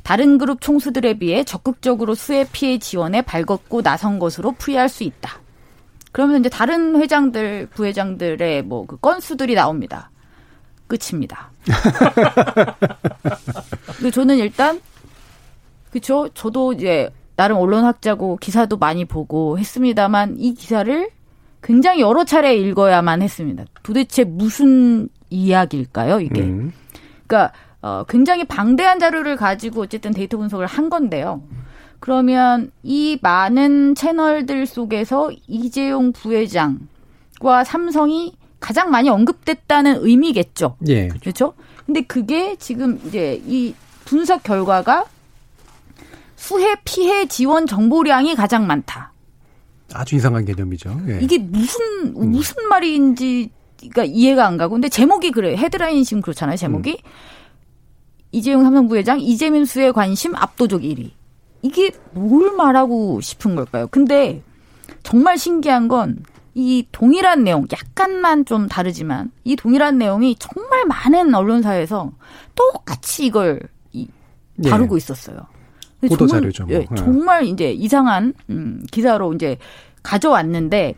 [0.03, 5.39] 다른 그룹 총수들에 비해 적극적으로 수해 피해 지원에 발걷고 나선 것으로 풀이할 수 있다.
[6.11, 10.11] 그러면 이제 다른 회장들, 부회장들의 뭐 그 건수들이 나옵니다.
[10.87, 11.49] 끝입니다.
[13.95, 14.81] 근데 저는 일단
[15.91, 21.09] 그쵸 저도 이제 나름 언론학자고 기사도 많이 보고 했습니다만 이 기사를
[21.61, 23.63] 굉장히 여러 차례 읽어야만 했습니다.
[23.83, 26.41] 도대체 무슨 이야기일까요, 이게?
[26.41, 26.73] 음.
[27.27, 31.43] 그러니까 어, 굉장히 방대한 자료를 가지고 어쨌든 데이터 분석을 한 건데요.
[31.99, 40.77] 그러면 이 많은 채널들 속에서 이재용 부회장과 삼성이 가장 많이 언급됐다는 의미겠죠.
[40.87, 41.07] 예.
[41.09, 41.53] 그렇죠?
[41.85, 45.05] 근데 그게 지금 이제 이 분석 결과가
[46.37, 49.11] 수해 피해 지원 정보량이 가장 많다.
[49.93, 51.01] 아주 이상한 개념이죠.
[51.09, 51.19] 예.
[51.21, 51.81] 이게 무슨
[52.15, 52.31] 음.
[52.31, 56.55] 무슨 말인지가 이해가 안 가고 근데 제목이 그래 헤드라인 지금 그렇잖아요.
[56.55, 57.09] 제목이 음.
[58.31, 61.11] 이재용 삼성 부회장 이재민 수해 관심 압도적 1위.
[61.61, 63.87] 이게 뭘 말하고 싶은 걸까요?
[63.87, 64.41] 근데
[65.03, 66.23] 정말 신기한 건
[66.59, 72.11] 이 동일한 내용, 약간만 좀 다르지만 이 동일한 내용이 정말 많은 언론사에서
[72.55, 73.59] 똑같이 이걸
[73.93, 74.67] 네.
[74.67, 74.97] 다루고 네.
[74.97, 75.37] 있었어요.
[76.01, 76.65] 보도 자료죠.
[76.65, 76.75] 뭐.
[76.75, 79.57] 예, 정말 이제 이상한 음, 기사로 이제
[80.03, 80.95] 가져왔는데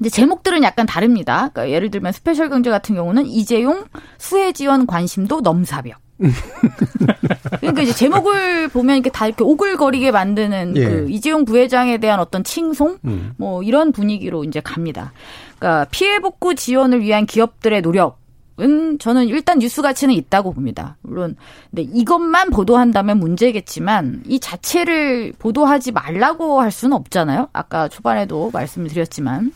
[0.00, 1.50] 이제 제목들은 약간 다릅니다.
[1.52, 3.84] 그러니까 예를 들면 스페셜 경제 같은 경우는 이재용
[4.18, 5.98] 수해 지원 관심도 넘사벽.
[7.60, 10.84] 그러니까 이제 제목을 보면 이렇게 다 이렇게 오글거리게 만드는 예.
[10.84, 13.34] 그 이재용 부회장에 대한 어떤 칭송 음.
[13.36, 15.12] 뭐 이런 분위기로 이제 갑니다.
[15.58, 18.18] 그러니까 피해 복구 지원을 위한 기업들의 노력
[18.58, 20.96] 은 저는 일단 뉴스 가치는 있다고 봅니다.
[21.02, 21.36] 물론
[21.70, 27.48] 근데 이것만 보도한다면 문제겠지만 이 자체를 보도하지 말라고 할 수는 없잖아요.
[27.52, 29.52] 아까 초반에도 말씀을 드렸지만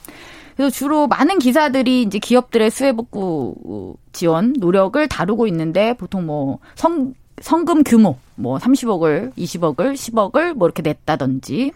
[0.57, 7.15] 그래서 주로 많은 기사들이 이제 기업들의 수해 복구 지원 노력을 다루고 있는데 보통 뭐 성,
[7.41, 11.73] 성금 규모 뭐 30억을 20억을 10억을 뭐 이렇게 냈다든지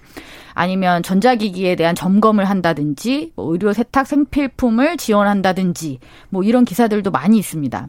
[0.55, 5.99] 아니면 전자기기에 대한 점검을 한다든지 뭐 의료 세탁 생필품을 지원한다든지
[6.31, 7.89] 뭐 이런 기사들도 많이 있습니다.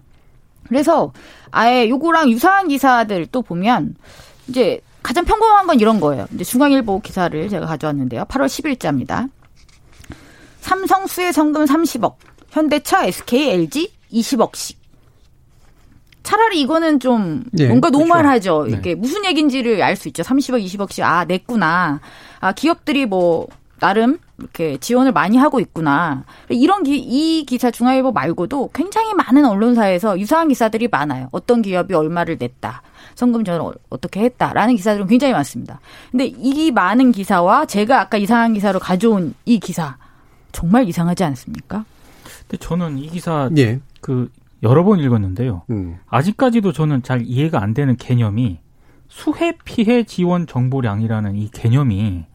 [0.67, 1.13] 그래서
[1.51, 3.95] 아예 요거랑 유사한 기사들 또 보면
[4.47, 6.27] 이제 가장 평범한 건 이런 거예요.
[6.33, 8.25] 이제 중앙일보 기사를 제가 가져왔는데요.
[8.25, 9.29] 8월 10일자입니다.
[10.61, 12.15] 삼성 수혜 성금 30억,
[12.49, 14.84] 현대차, SK, LG 20억씩.
[16.25, 18.05] 차라리 이거는 좀 네, 뭔가 그렇죠.
[18.05, 18.67] 노멀하죠.
[18.69, 18.77] 네.
[18.77, 20.23] 이게 무슨 얘기인지를 알 수 있죠.
[20.23, 22.01] 30억, 20억씩 아 냈구나.
[22.41, 23.47] 아 기업들이 뭐
[23.79, 26.23] 나름 이렇게 지원을 많이 하고 있구나.
[26.49, 31.29] 이런 기, 이 기사 중앙일보 말고도 굉장히 많은 언론사에서 유사한 기사들이 많아요.
[31.31, 32.81] 어떤 기업이 얼마를 냈다.
[33.15, 35.79] 성금 전을 어, 어떻게 했다라는 기사들은 굉장히 많습니다.
[36.11, 39.95] 근데 이 많은 기사와 제가 아까 이상한 기사로 가져온 이 기사
[40.51, 41.85] 정말 이상하지 않습니까?
[42.47, 43.79] 근데 저는 이 기사 예.
[44.01, 44.29] 그
[44.65, 45.61] 여러 번 읽었는데요.
[45.69, 45.97] 음.
[46.07, 48.59] 아직까지도 저는 잘 이해가 안 되는 개념이
[49.07, 52.25] 수해 피해 지원 정보량이라는 이 개념이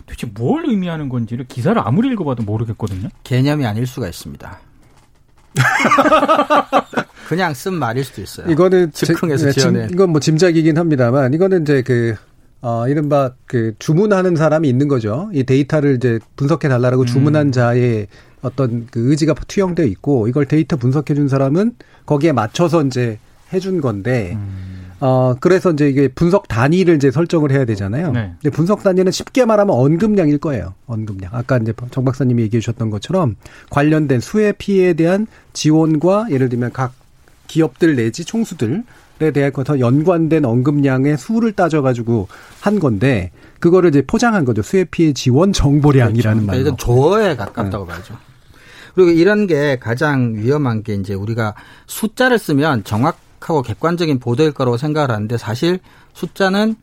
[0.00, 3.08] 도대체 뭘 의미하는 건지를 기사를 아무리 읽어봐도 모르겠거든요.
[3.22, 4.58] 개념이 아닐 수가 있습니다.
[7.28, 8.50] 그냥 쓴 말일 수도 있어요.
[8.50, 12.14] 이거는 즉흥에서 제, 네, 이건 뭐 짐작이긴 합니다만 이거는 이제 그
[12.62, 15.30] 어, 이른바 그 주문하는 사람이 있는 거죠.
[15.32, 17.06] 이 데이터를 이제 분석해 달라고 음.
[17.06, 18.08] 주문한 자의
[18.46, 21.74] 어떤 그 의지가 투영되어 있고 이걸 데이터 분석해 준 사람은
[22.06, 23.18] 거기에 맞춰서 이제
[23.52, 24.86] 해준 건데 음.
[25.00, 28.12] 어 그래서 이제 이게 분석 단위를 이제 설정을 해야 되잖아요.
[28.12, 28.32] 네.
[28.40, 30.74] 근데 분석 단위는 쉽게 말하면 언급량일 거예요.
[30.86, 31.30] 언급량.
[31.34, 33.36] 아까 이제 정 박사님이 얘기해 주셨던 것처럼
[33.70, 36.94] 관련된 수해 피해에 대한 지원과 예를 들면 각
[37.46, 38.84] 기업들 내지 총수들
[39.18, 42.28] 에 대해서 연관된 언급량의 수를 따져가지고
[42.60, 43.30] 한 건데
[43.60, 44.60] 그거를 이제 포장한 거죠.
[44.60, 46.46] 수해 피해 지원 정보량이라는 그렇죠.
[46.46, 46.60] 말로.
[46.60, 47.92] 이건 조어에 가깝다고 네.
[47.92, 48.14] 봐야죠.
[48.96, 51.54] 그리고 이런 게 가장 위험한 게 이제 우리가
[51.86, 55.78] 숫자를 쓰면 정확하고 객관적인 보도일 거라고 생각을 하는데 사실
[56.14, 56.74] 숫자는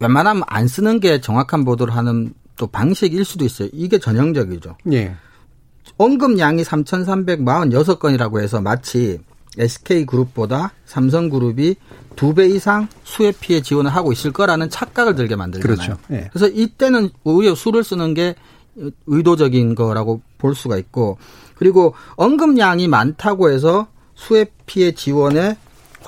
[0.00, 3.70] 웬만하면 안 쓰는 게 정확한 보도를 하는 또 방식일 수도 있어요.
[3.72, 4.76] 이게 전형적이죠.
[4.92, 5.14] 예.
[5.96, 9.18] 언급량이 3,346건이라고 해서 마치
[9.58, 11.74] SK그룹보다 삼성그룹이
[12.16, 15.76] 두 배 이상 수해 피해 지원을 하고 있을 거라는 착각을 들게 만들잖아요.
[15.76, 15.98] 그렇죠.
[16.08, 16.28] 네.
[16.32, 18.34] 그래서 이때는 오히려 수를 쓰는 게
[19.06, 21.18] 의도적인 거라고 볼 수가 있고
[21.56, 25.56] 그리고 언급량이 많다고 해서 수해 피해 지원에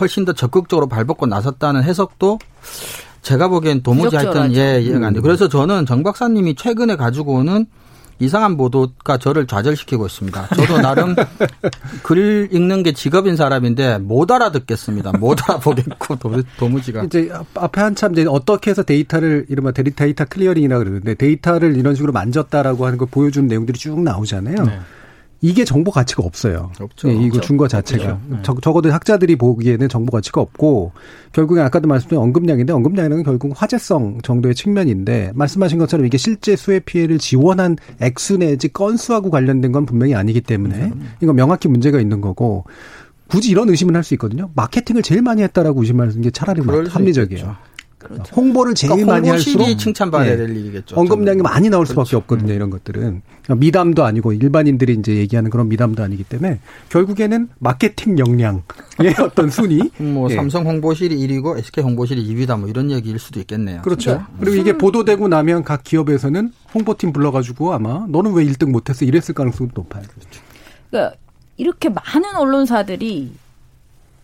[0.01, 2.39] 훨씬 더 적극적으로 발벗고 나섰다는 해석도
[3.21, 5.23] 제가 보기엔 도무지 하여튼 예, 이해가 안 돼요.
[5.23, 7.67] 그래서 저는 정 박사님이 최근에 가지고 오는
[8.23, 10.49] 이상한 보도가 저를 좌절시키고 있습니다.
[10.55, 11.15] 저도 나름
[12.03, 15.13] 글 읽는 게 직업인 사람인데 못 알아듣겠습니다.
[15.13, 17.05] 못 알아보겠고 도무지가.
[17.05, 22.87] 이제 앞에 한참 이제 어떻게 해서 데이터를 이른바 데이터 clearing이라 그러는데 데이터를 이런 식으로 만졌다라고
[22.87, 24.65] 하는 걸 보여주는 내용들이 쭉 나오잖아요.
[24.65, 24.81] 네.
[25.45, 26.71] 이게 정보 가치가 없어요.
[26.81, 27.09] 없죠.
[27.09, 28.39] 예, 이거 준 거 자체가 네.
[28.43, 30.93] 적, 적어도 학자들이 보기에는 정보 가치가 없고
[31.33, 37.19] 결국에 아까도 말씀드린 언급량인데 언급량은 결국 화제성 정도의 측면인데 말씀하신 것처럼 이게 실제 수해 피해를
[37.19, 42.65] 지원한 액수 내지 건수하고 관련된 건 분명히 아니기 때문에 이거 명확히 문제가 있는 거고
[43.29, 44.51] 굳이 이런 의심을 할 수 있거든요.
[44.55, 47.57] 마케팅을 제일 많이 했다라고 의심하는 게 차라리 합리적이에요.
[48.03, 48.35] 그렇죠.
[48.35, 50.37] 홍보를 제일 그러니까 많이 할수록 칭찬받아야 네.
[50.37, 50.97] 될 일이겠죠.
[50.97, 52.19] 언급량이 많이 나올 수밖에 그렇죠.
[52.19, 52.53] 없거든요.
[52.53, 56.61] 이런 것들은 그러니까 미담도 아니고 일반인들이 이제 얘기하는 그런 미담도 아니기 때문에
[56.91, 58.63] 결국에는 마케팅 역량의
[59.23, 59.91] 어떤 순위.
[59.99, 60.37] 뭐 예.
[60.37, 63.83] 삼성 홍보실이 1위고 SK 홍보실이 2위다 뭐 이런 얘기일 수도 있겠네요.
[63.83, 64.13] 그렇죠.
[64.13, 64.21] 네.
[64.41, 69.73] 그리고 이게 보도되고 나면 각 기업에서는 홍보팀 불러가지고 아마 너는 왜 1등 못했어 이랬을 가능성도
[69.83, 70.03] 높아요.
[70.03, 70.41] 그렇죠.
[70.91, 71.17] 그러니까
[71.57, 73.33] 이렇게 많은 언론사들이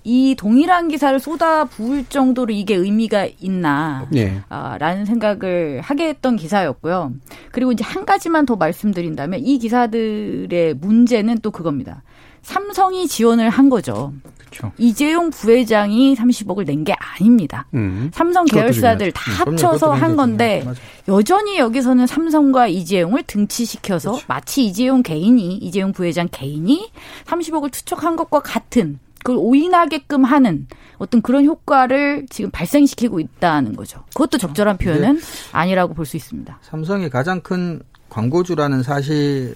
[0.08, 4.40] 이 동일한 기사를 쏟아 부을 정도로 이게 의미가 있나 네.
[4.48, 7.12] 아, 라는 생각을 하게 했던 기사였고요.
[7.52, 12.02] 그리고 이제 한 가지만 더 말씀드린다면 이 기사들의 문제는 또 그겁니다.
[12.40, 14.14] 삼성이 지원을 한 거죠.
[14.38, 14.72] 그렇죠.
[14.78, 17.66] 이재용 부회장이 30억을 낸 게 아닙니다.
[17.74, 18.10] 음.
[18.14, 19.50] 삼성 계열사들 다 음.
[19.52, 20.64] 합쳐서 한 건데
[21.06, 24.24] 여전히 여기서는 삼성과 이재용을 등치시켜서 그렇죠.
[24.26, 26.90] 마치 이재용 개인이 이재용 부회장 개인이
[27.26, 34.02] 30억을 투척한 것과 같은 그걸 오인하게끔 하는 어떤 그런 효과를 지금 발생시키고 있다는 거죠.
[34.14, 35.22] 그것도 적절한 표현은 네.
[35.52, 36.58] 아니라고 볼 수 있습니다.
[36.62, 39.54] 삼성이 가장 큰 광고주라는 사실이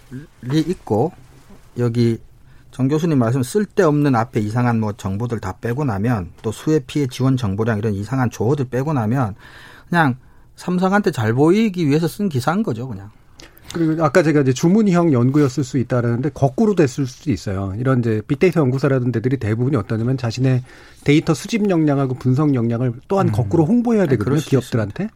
[0.67, 1.13] 있고
[1.79, 2.19] 여기
[2.71, 7.39] 정 교수님 말씀 쓸데없는 앞에 이상한 뭐 정보들 다 빼고 나면 또 수해 피해 지원
[7.39, 9.37] 정보량 이런 이상한 조어들 빼고 나면
[9.89, 10.17] 그냥
[10.57, 13.11] 삼성한테 잘 보이기 위해서 쓴 기사인 거죠, 그냥.
[13.73, 17.75] 그리고 아까 제가 이제 주문형 연구였을 수 있다라는데 거꾸로 됐을 수도 있어요.
[17.79, 20.63] 이런 이제 빅데이터 연구사라든 데들이 대부분이 어떠냐면 자신의
[21.05, 23.33] 데이터 수집 역량하고 분석 역량을 또한 음.
[23.33, 24.37] 거꾸로 홍보해야 네, 되거든요.
[24.37, 25.09] 네, 기업들한테.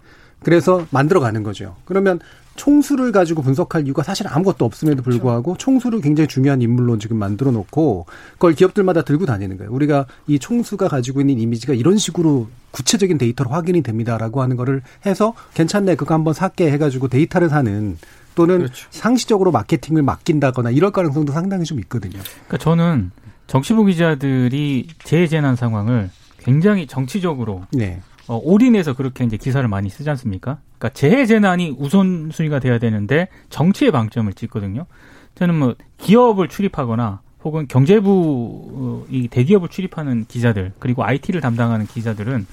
[0.42, 1.76] 그래서 만들어가는 거죠.
[1.86, 2.20] 그러면
[2.56, 5.18] 총수를 가지고 분석할 이유가 사실 아무것도 없음에도 그렇죠.
[5.18, 5.58] 불구하고 그렇죠.
[5.58, 9.72] 총수를 굉장히 중요한 인물로 지금 만들어 놓고 그걸 기업들마다 들고 다니는 거예요.
[9.72, 15.34] 우리가 이 총수가 가지고 있는 이미지가 이런 식으로 구체적인 데이터로 확인이 됩니다라고 하는 거를 해서
[15.54, 17.96] 괜찮네 그거 한번 사게 해가지고 데이터를 사는
[18.36, 18.86] 또는 그렇죠.
[18.90, 22.20] 상시적으로 마케팅을 맡긴다거나 이럴 가능성도 상당히 좀 있거든요.
[22.46, 23.10] 그러니까 저는
[23.48, 28.00] 정치부 기자들이 재재난 상황을 굉장히 정치적으로 네.
[28.28, 30.58] 어, 올인해서 그렇게 이제 기사를 많이 쓰지 않습니까?
[30.78, 34.86] 그러니까 재해재난이 우선순위가 돼야 되는데 정치의 방점을 찍거든요.
[35.34, 42.46] 저는 뭐 기업을 출입하거나 혹은 경제부 어, 이 대기업을 출입하는 기자들 그리고 IT를 담당하는 기자들은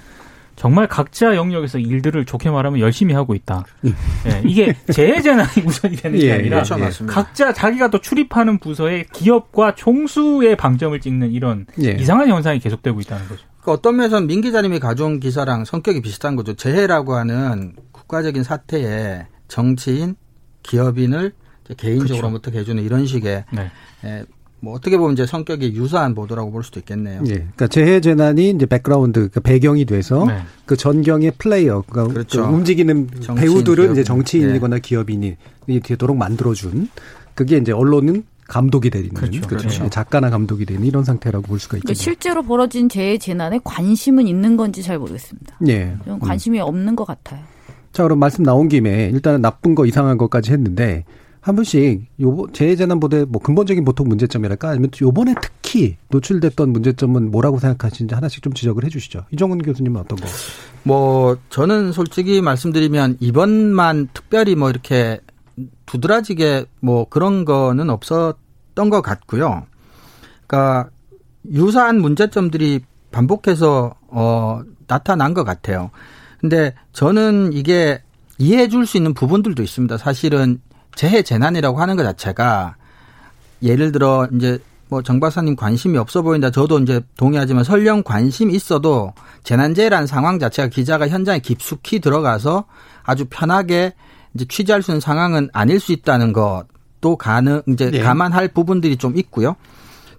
[0.55, 3.65] 정말 각자 영역에서 일들을 좋게 말하면 열심히 하고 있다.
[3.81, 9.75] 네, 이게 재해재난이 우선이 되는 게 예, 아니라 그렇죠, 각자 자기가 또 출입하는 부서의 기업과
[9.75, 11.91] 총수의 방점을 찍는 이런 예.
[11.91, 13.45] 이상한 현상이 계속되고 있다는 거죠.
[13.61, 16.53] 그 어떤 면에서는 민 기자님이 가져온 기사랑 성격이 비슷한 거죠.
[16.53, 20.15] 재해라고 하는 국가적인 사태에 정치인,
[20.63, 21.33] 기업인을
[21.77, 22.57] 개인적으로 그렇죠.
[22.57, 24.23] 해주는 이런 식의 네.
[24.63, 27.21] 예, 뭐 어떻게 보면 이제 성격이 유사한 보도라고 볼 수도 있겠네요.
[27.27, 27.33] 예.
[27.33, 30.39] 그러니까 재해 재난이 이제 백그라운드 그 배경이 돼서 네.
[30.65, 32.47] 그 전경의 플레이어 그러니까 그렇죠.
[32.47, 33.91] 그 움직이는 정치인, 배우들은 기업인.
[33.91, 34.81] 이제 정치인이거나 네.
[34.81, 35.35] 기업인이
[35.83, 36.89] 되도록 만들어준
[37.35, 39.41] 그게 이제 언론은 감독이 되는 그렇죠.
[39.47, 39.89] 그렇죠.
[39.89, 41.83] 작가나 감독이 되는 이런 상태라고 볼 수가 있죠.
[41.83, 45.57] 그러니까 실제로 벌어진 재해 재난에 관심은 있는 건지 잘 모르겠습니다.
[45.67, 45.95] 예.
[46.19, 46.63] 관심이 음.
[46.63, 47.41] 없는 것 같아요.
[47.93, 51.05] 자, 그럼 말씀 나온 김에 일단은 나쁜 거 이상한 것까지 했는데
[51.43, 58.15] 한 번씩 요 재해재난보다 뭐 근본적인 보통 문제점이랄까 아니면 요번에 특히 노출됐던 문제점은 뭐라고 생각하시는지
[58.15, 59.25] 하나씩 좀 지적을 해 주시죠.
[59.29, 60.25] 이정훈 교수님은 어떤 거?
[60.83, 65.19] 뭐 저는 솔직히 말씀드리면 이번만 특별히 뭐 이렇게
[65.85, 69.67] 두드러지게 뭐 그런 거는 없었던 것 같고요.
[70.47, 70.89] 그러니까
[71.51, 72.79] 유사한 문제점들이
[73.11, 75.91] 반복해서 어 나타난 것 같아요.
[76.39, 78.01] 근데 저는 이게
[78.37, 79.97] 이해해 줄 수 있는 부분들도 있습니다.
[79.97, 80.61] 사실은
[80.95, 82.75] 재해 재난이라고 하는 것 자체가
[83.61, 86.51] 예를 들어 이제 뭐정 박사님 관심이 없어 보인다.
[86.51, 92.65] 저도 이제 동의하지만 설령 관심 있어도 재난재해라는 상황 자체가 기자가 현장에 깊숙이 들어가서
[93.03, 93.93] 아주 편하게
[94.35, 97.99] 이제 취재할 수 있는 상황은 아닐 수 있다는 것도 가능 이제 네.
[98.01, 99.55] 감안할 부분들이 좀 있고요.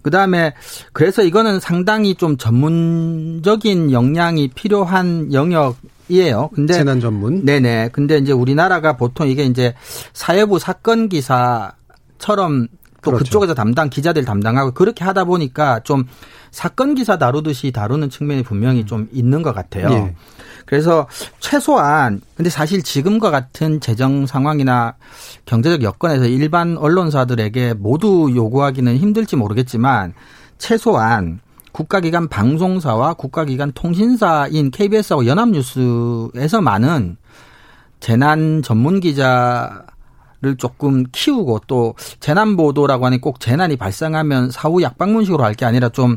[0.02, 0.52] 그 다음에
[0.92, 5.76] 그래서 이거는 상당히 좀 전문적인 역량이 필요한 영역
[6.08, 6.50] 이에요.
[6.54, 7.44] 근데 재난 전문.
[7.44, 7.90] 네네.
[7.92, 9.74] 근데 이제 우리나라가 보통 이게 이제
[10.12, 12.68] 사회부 사건 기사처럼
[13.02, 13.24] 또 그렇죠.
[13.24, 16.04] 그쪽에서 담당 기자들 담당하고 그렇게 하다 보니까 좀
[16.50, 19.90] 사건 기사 다루듯이 다루는 측면이 분명히 좀 있는 것 같아요.
[19.90, 20.14] 예.
[20.66, 21.06] 그래서
[21.40, 24.94] 최소한 근데 사실 지금과 같은 재정 상황이나
[25.44, 30.14] 경제적 여건에서 일반 언론사들에게 모두 요구하기는 힘들지 모르겠지만
[30.56, 31.40] 최소한
[31.74, 37.16] 국가기관 방송사와 국가기관 통신사인 KBS하고 연합뉴스에서만은
[37.98, 45.54] 재난 전문 기자를 조금 키우고 또 재난 보도라고 하니 꼭 재난이 발생하면 사후 약방문식으로 할
[45.56, 46.16] 게 아니라 좀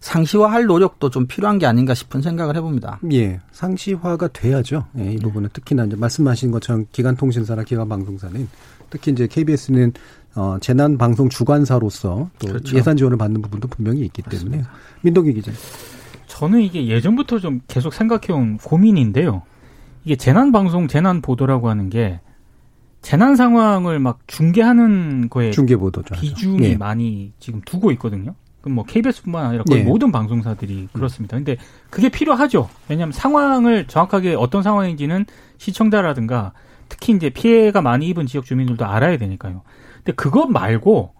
[0.00, 2.98] 상시화할 노력도 좀 필요한 게 아닌가 싶은 생각을 해봅니다.
[3.12, 4.84] 예, 상시화가 돼야죠.
[4.98, 8.46] 예, 이 부분은 특히나 이제 말씀하신 것처럼 기관 통신사나 기관 방송사는
[8.90, 9.92] 특히 이제 KBS는
[10.38, 12.76] 어, 재난 방송 주관사로서 또 그렇죠.
[12.76, 14.62] 예산 지원을 받는 부분도 분명히 있기 때문에
[15.02, 15.50] 민동기 기자.
[16.28, 19.42] 저는 이게 예전부터 좀 계속 생각해온 고민인데요.
[20.04, 22.20] 이게 재난 방송, 재난 보도라고 하는 게
[23.02, 26.14] 재난 상황을 막 중계하는 거에 중계 보도죠.
[26.14, 26.76] 비중이 예.
[26.76, 28.36] 많이 지금 두고 있거든요.
[28.60, 29.84] 그럼 뭐 KBS뿐만 아니라 거의 예.
[29.84, 31.36] 모든 방송사들이 그렇습니다.
[31.36, 31.56] 근데
[31.90, 32.68] 그게 필요하죠.
[32.88, 36.52] 왜냐하면 상황을 정확하게 어떤 상황인지는 시청자라든가
[36.88, 39.62] 특히 이제 피해가 많이 입은 지역 주민들도 알아야 되니까요.
[39.98, 41.14] 근데 그것 말고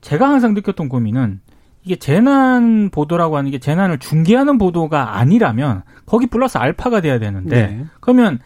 [0.00, 1.40] 제가 항상 느꼈던 고민은
[1.84, 7.84] 이게 재난 보도라고 하는 게 재난을 중계하는 보도가 아니라면 거기 플러스 알파가 돼야 되는데 네.
[8.00, 8.38] 그러면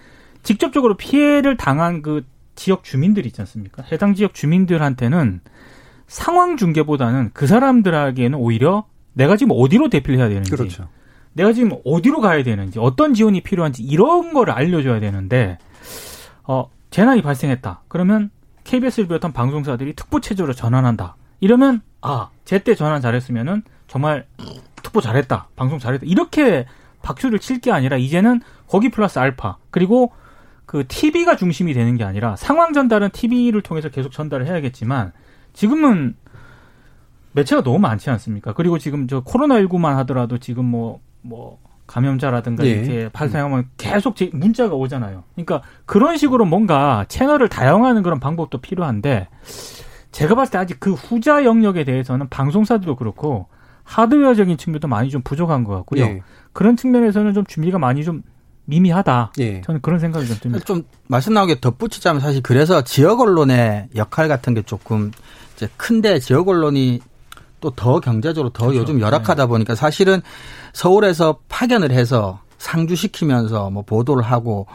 [0.42, 2.24] 직접적으로 피해를 당한 그
[2.56, 3.84] 지역 주민들 있지 않습니까?
[3.92, 5.40] 해당 지역 주민들한테는
[6.08, 10.88] 상황 중계보다는 그 사람들에게는 오히려 내가 지금 어디로 대피를 해야 되는지, 그렇죠.
[11.34, 15.58] 내가 지금 어디로 가야 되는지, 어떤 지원이 필요한지 이런 거를 알려줘야 되는데,
[16.44, 17.82] 어 재난이 발생했다.
[17.88, 18.30] 그러면
[18.68, 21.16] KBS를 비롯한 방송사들이 특보 체제로 전환한다.
[21.40, 24.26] 이러면 아 제때 전환 잘했으면은 정말
[24.82, 26.66] 특보 잘했다, 방송 잘했다 이렇게
[27.02, 30.12] 박수를 칠 게 아니라 이제는 거기 플러스 알파 그리고
[30.66, 35.12] 그 TV가 중심이 되는 게 아니라 상황 전달은 TV를 통해서 계속 전달을 해야겠지만
[35.54, 36.14] 지금은
[37.32, 38.52] 매체가 너무 많지 않습니까?
[38.52, 42.70] 그리고 지금 저 코로나19만 하더라도 지금 뭐, 뭐, 감염자라든가 예.
[42.70, 45.24] 이렇게 발생하면 계속 제- 문자가 오잖아요.
[45.34, 49.26] 그러니까 그런 식으로 뭔가 채널을 다양화하는 그런 방법도 필요한데
[50.12, 53.46] 제가 봤을 때 아직 그 후자 영역에 대해서는 방송사들도 그렇고
[53.84, 56.04] 하드웨어적인 측면도 많이 좀 부족한 것 같고요.
[56.04, 56.22] 예.
[56.52, 58.22] 그런 측면에서는 좀 준비가 많이 좀
[58.66, 59.32] 미미하다.
[59.40, 59.62] 예.
[59.62, 60.64] 저는 그런 생각이 좀 듭니다.
[60.66, 65.10] 좀 말씀 나오게 덧붙이자면 사실 그래서 지역 언론의 역할 같은 게 조금
[65.56, 67.00] 이제 큰데 지역 언론이
[67.60, 68.80] 또 더 경제적으로 더 그렇죠.
[68.82, 70.20] 요즘 열악하다 보니까 사실은
[70.72, 74.66] 서울에서 파견을 해서 상주시키면서 뭐 보도를 하고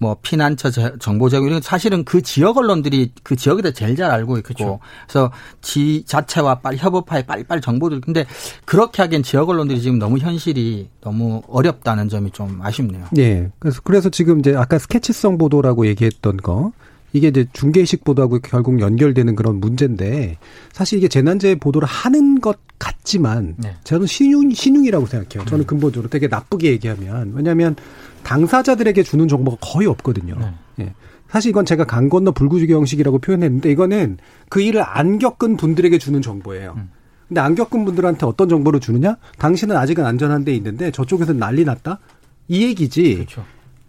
[0.00, 3.96] 뭐 피난처 제- 정보 제공 이런 거 사실은 그 지역 언론들이 그 지역에 대해 제일
[3.96, 4.78] 잘 알고 있고 그렇죠.
[5.08, 8.24] 그래서 지 자체와 빨리 협업하에 빨리빨리 정보들 근데
[8.64, 13.06] 그렇게 하기엔 지역 언론들이 지금 너무 현실이 너무 어렵다는 점이 좀 아쉽네요.
[13.18, 13.50] 예.
[13.58, 16.70] 그래서 그래서 지금 이제 아까 스케치성 보도라고 얘기했던 거
[17.12, 20.36] 이게 이제 중계식 보도하고 결국 연결되는 그런 문제인데
[20.72, 23.74] 사실 이게 재난재해 보도를 하는 것 같지만 네.
[23.84, 25.48] 저는 신용 신용이라고 생각해요.
[25.48, 27.76] 저는 근본적으로 되게 나쁘게 얘기하면 왜냐하면
[28.24, 30.36] 당사자들에게 주는 정보가 거의 없거든요.
[30.38, 30.84] 네.
[30.84, 30.94] 예.
[31.28, 34.18] 사실 이건 제가 강 건너 불구지기 형식이라고 표현했는데 이거는
[34.48, 36.74] 그 일을 안 겪은 분들에게 주는 정보예요.
[36.76, 36.90] 음.
[37.28, 39.16] 근데 안 겪은 분들한테 어떤 정보를 주느냐?
[39.38, 41.98] 당신은 아직은 안전한 데 있는데 저쪽에서는 난리 났다?
[42.48, 43.14] 이 얘기지.
[43.16, 43.44] 그렇죠.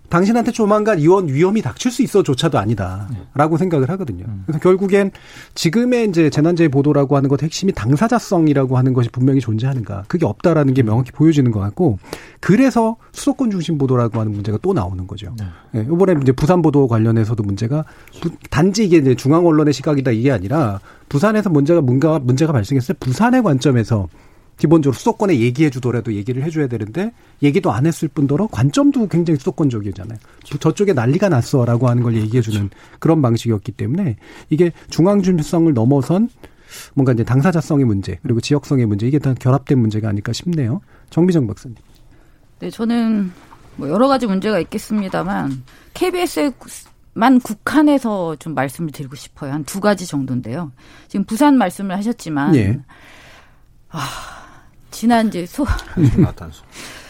[0.10, 4.26] 당신한테 조만간 이원 위험이 닥칠 수 있어조차도 아니다라고 생각을 하거든요.
[4.46, 5.12] 그래서 결국엔
[5.56, 10.06] 지금의 이제 재난재해 보도라고 하는 것 핵심이 당사자성이라고 하는 것이 분명히 존재하는가.
[10.08, 12.00] 그게 없다라는 게 명확히 보여지는 것 같고
[12.40, 15.34] 그래서 수도권 중심 보도라고 하는 문제가 또 나오는 거죠.
[15.76, 17.86] 예, 이번에 이제 부산 보도 관련해서도 문제가
[18.22, 23.00] 부- 단지 이게 이제 중앙 언론의 시각이다 이게 아니라 부산에서 문제가 뭔가 문제가 발생했을 때
[23.00, 24.08] 부산의 관점에서
[24.60, 30.20] 기본적으로 수도권에 얘기해 주더라도 얘기를 해줘야 되는데 얘기도 안 했을 뿐더러 관점도 굉장히 수도권적이잖아요.
[30.60, 32.70] 저쪽에 난리가 났어라고 하는 걸 얘기해 주는
[33.00, 34.18] 그런 방식이었기 때문에
[34.50, 36.30] 이게 중앙 중심성을 넘어선
[36.94, 40.82] 뭔가 이제 당사자성의 문제 그리고 지역성의 문제 이게 다 결합된 문제가 아닐까 싶네요.
[41.10, 41.78] 정비정 박사님.
[42.60, 43.32] 네, 저는
[43.78, 49.54] 뭐 여러 가지 문제가 있겠습니다만 KBS만 국한해서 좀 말씀을 드리고 싶어요.
[49.54, 50.74] 한 두 가지 정도인데요.
[51.08, 52.78] 지금 부산 말씀을 하셨지만 예.
[54.92, 55.66] 지난 이제 소,
[55.98, 56.64] 이산화탄소.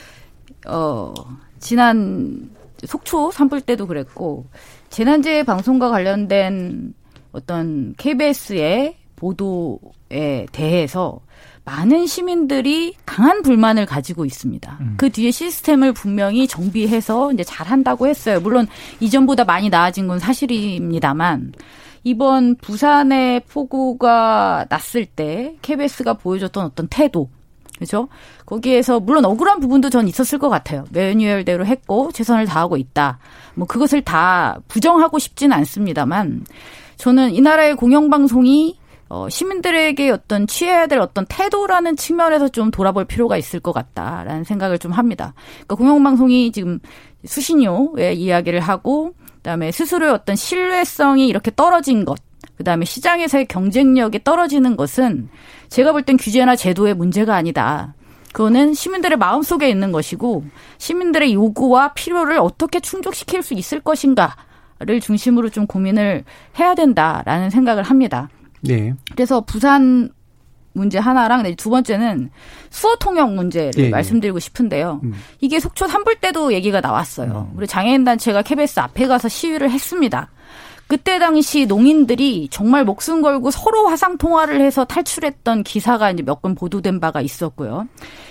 [0.67, 1.13] 어,
[1.59, 2.49] 지난
[2.85, 4.45] 속초 산불 때도 그랬고
[4.89, 6.93] 재난재해 방송과 관련된
[7.31, 11.19] 어떤 KBS의 보도에 대해서
[11.65, 14.79] 많은 시민들이 강한 불만을 가지고 있습니다.
[14.97, 18.39] 그 뒤에 시스템을 분명히 정비해서 이제 잘한다고 했어요.
[18.39, 18.65] 물론
[18.99, 21.51] 이전보다 많이 나아진 건 사실입니다만
[22.03, 27.29] 이번 부산의 폭우가 났을 때 KBS가 보여줬던 어떤 태도
[27.79, 28.09] 그죠?
[28.45, 30.85] 거기에서 물론 억울한 부분도 전 있었을 것 같아요.
[30.91, 33.19] 매뉴얼대로 했고 최선을 다하고 있다.
[33.55, 36.45] 뭐 그것을 다 부정하고 싶지는 않습니다만
[36.97, 38.77] 저는 이 나라의 공영방송이
[39.09, 44.77] 어, 시민들에게 어떤 취해야 될 어떤 태도라는 측면에서 좀 돌아볼 필요가 있을 것 같다라는 생각을
[44.77, 45.33] 좀 합니다.
[45.53, 46.79] 그러니까 공영방송이 지금
[47.25, 52.19] 수신료의 이야기를 하고 그다음에 스스로의 어떤 신뢰성이 이렇게 떨어진 것,
[52.59, 55.29] 그다음에 시장에서의 경쟁력이 떨어지는 것은
[55.69, 57.93] 제가 볼 땐 규제나 제도의 문제가 아니다.
[58.33, 60.43] 그거는 시민들의 마음속에 있는 것이고
[60.77, 66.25] 시민들의 요구와 필요를 어떻게 충족시킬 수 있을 것인가를 중심으로 좀 고민을
[66.59, 68.29] 해야 된다라는 생각을 합니다.
[68.61, 68.93] 네.
[69.13, 70.09] 그래서 부산
[70.73, 72.29] 문제 하나랑 두 번째는
[72.69, 73.89] 수어 통역 문제를 예, 예.
[73.89, 74.99] 말씀드리고 싶은데요.
[75.03, 75.13] 음.
[75.39, 77.51] 이게 속초 산불 때도 얘기가 나왔어요.
[77.55, 80.29] 우리 장애인 단체가 KBS 앞에 가서 시위를 했습니다.
[80.89, 86.55] 그때 당시 농인들이 정말 목숨 걸고 서로 화상 통화를 해서 탈출했던 기사가 이제 몇 건
[86.55, 87.87] 보도된 바가 있었고요.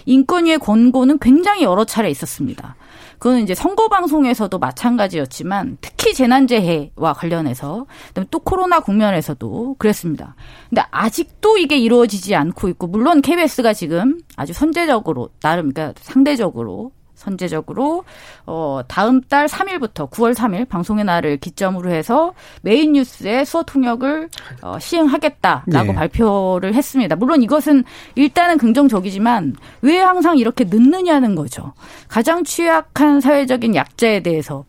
[0.06, 2.74] 인권위의 권고는 굉장히 여러 차례 있었습니다.
[3.18, 10.34] 그거는 이제 선거 방송에서도 마찬가지였지만 특히 재난재해와 관련해서 그다음에 또 코로나 국면에서도 그랬습니다.
[10.68, 18.04] 근데 아직도 이게 이루어지지 않고 있고 물론 KBS가 지금 아주 선제적으로 나름 그러니까 상대적으로 선제적으로
[18.46, 24.28] 어 다음 달 3일부터 9월 3일 방송의 날을 기점으로 해서 메인 뉴스의 수어 통역을
[24.62, 25.94] 어 시행하겠다라고 네.
[25.94, 27.16] 발표를 했습니다.
[27.16, 31.72] 물론 이것은 일단은 긍정적이지만 왜 항상 이렇게 늦느냐는 거죠.
[32.06, 34.64] 가장 취약한 사회적인 약자에 대해서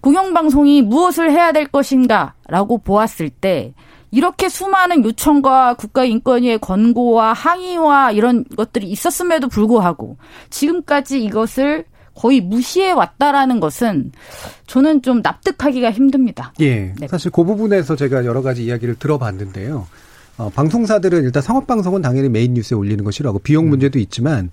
[0.00, 3.74] 공영방송이 무엇을 해야 될 것인가라고 보았을 때
[4.10, 10.16] 이렇게 수많은 요청과 국가인권위의 권고와 항의와 이런 것들이 있었음에도 불구하고
[10.50, 11.84] 지금까지 이것을
[12.14, 14.12] 거의 무시해 왔다라는 것은
[14.66, 16.52] 저는 좀 납득하기가 힘듭니다.
[16.60, 16.92] 예.
[16.98, 17.08] 네.
[17.08, 19.86] 사실 그 부분에서 제가 여러 가지 이야기를 들어봤는데요.
[20.36, 24.50] 어, 방송사들은 일단 상업방송은 당연히 메인 뉴스에 올리는 것이라고 비용 문제도 있지만,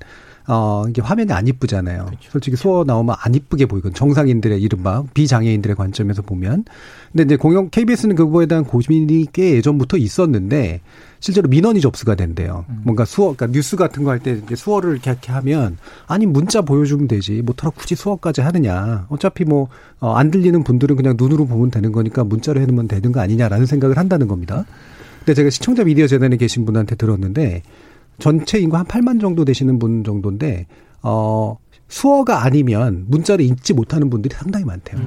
[0.50, 2.10] 어, 이게 화면이 안 이쁘잖아요.
[2.30, 3.93] 솔직히 수어 나오면 안 이쁘게 보이거든.
[3.93, 6.64] 정상인들의 이른바 비장애인들의 관점에서 보면.
[7.12, 10.80] 근데 이제 공영, KBS는 그거에 대한 고민이 꽤 예전부터 있었는데,
[11.20, 12.64] 실제로 민원이 접수가 된대요.
[12.84, 17.41] 뭔가 수어, 그러니까 뉴스 같은 거 할 때 수어를 이렇게, 하면, 아니, 문자 보여주면 되지.
[17.41, 19.06] 뭐더러 굳이 수어까지 하느냐.
[19.10, 19.68] 어차피 뭐,
[20.00, 23.98] 어, 안 들리는 분들은 그냥 눈으로 보면 되는 거니까 문자로 해놓으면 되는 거 아니냐라는 생각을
[23.98, 24.66] 한다는 겁니다.
[25.20, 27.64] 근데 제가 시청자 미디어 재단에 계신 분한테 들었는데,
[28.20, 30.68] 전체 인구 한 8만 정도 되시는 분 정도인데,
[31.03, 31.57] 어,
[31.88, 34.99] 수어가 아니면 문자를 읽지 못하는 분들이 상당히 많대요.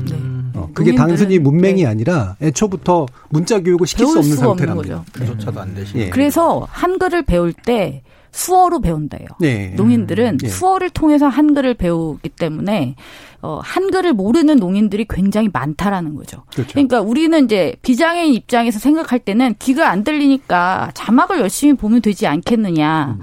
[0.54, 1.86] 어, 그게 단순히 문맹이 네.
[1.88, 4.96] 아니라 애초부터 문자 교육을 시킬 수 없는 상태랍니다.
[4.96, 5.04] 거죠.
[5.12, 5.98] 그조차도 안 되시고.
[5.98, 6.08] 예.
[6.08, 8.02] 그래서 한글을 배울 때
[8.32, 9.26] 수어로 배운다요.
[9.40, 9.74] 네.
[9.76, 10.48] 농인들은 예.
[10.48, 12.94] 수어를 통해서 한글을 배우기 때문에
[13.42, 16.44] 어, 한글을 모르는 농인들이 굉장히 많다라는 거죠.
[16.52, 16.72] 그렇죠.
[16.74, 23.18] 러니까 우리는 이제 비장애인 입장에서 생각할 때는 귀가 안 들리니까 자막을 열심히 보면 되지 않겠느냐.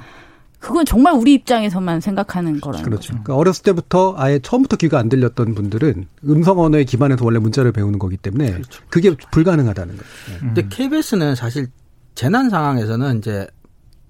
[0.60, 3.00] 그건 정말 우리 입장에서만 생각하는 거라는 그렇죠.
[3.00, 3.24] 거죠.
[3.24, 8.00] 그러니까 어렸을 때부터 아예 처음부터 귀가 안 들렸던 분들은 음성 언어에 기반해서 원래 문자를 배우는
[8.00, 8.84] 거기 때문에 그렇죠.
[8.90, 10.40] 그게 불가능하다는 거예요.
[10.40, 11.68] 근데 KBS는 사실
[12.16, 13.48] 재난 상황에서는 이제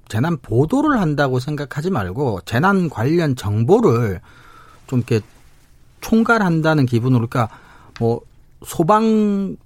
[0.09, 4.21] 재난 보도를 한다고 생각하지 말고 재난 관련 정보를
[4.87, 5.21] 좀 이렇게
[6.01, 7.55] 총괄한다는 기분으로 그러니까
[7.99, 8.21] 뭐
[8.65, 9.57] 소방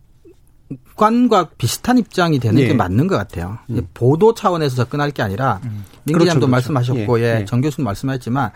[0.96, 2.68] 관과 비슷한 입장이 되는 예.
[2.68, 3.58] 게 맞는 것 같아요.
[3.68, 5.60] 이게 보도 차원에서 접근할 게 아니라
[6.04, 6.52] 민 그렇죠, 기자님도 그렇죠.
[6.52, 7.46] 말씀하셨고 예, 예, 예.
[7.46, 8.52] 정 교수님 말씀하셨지만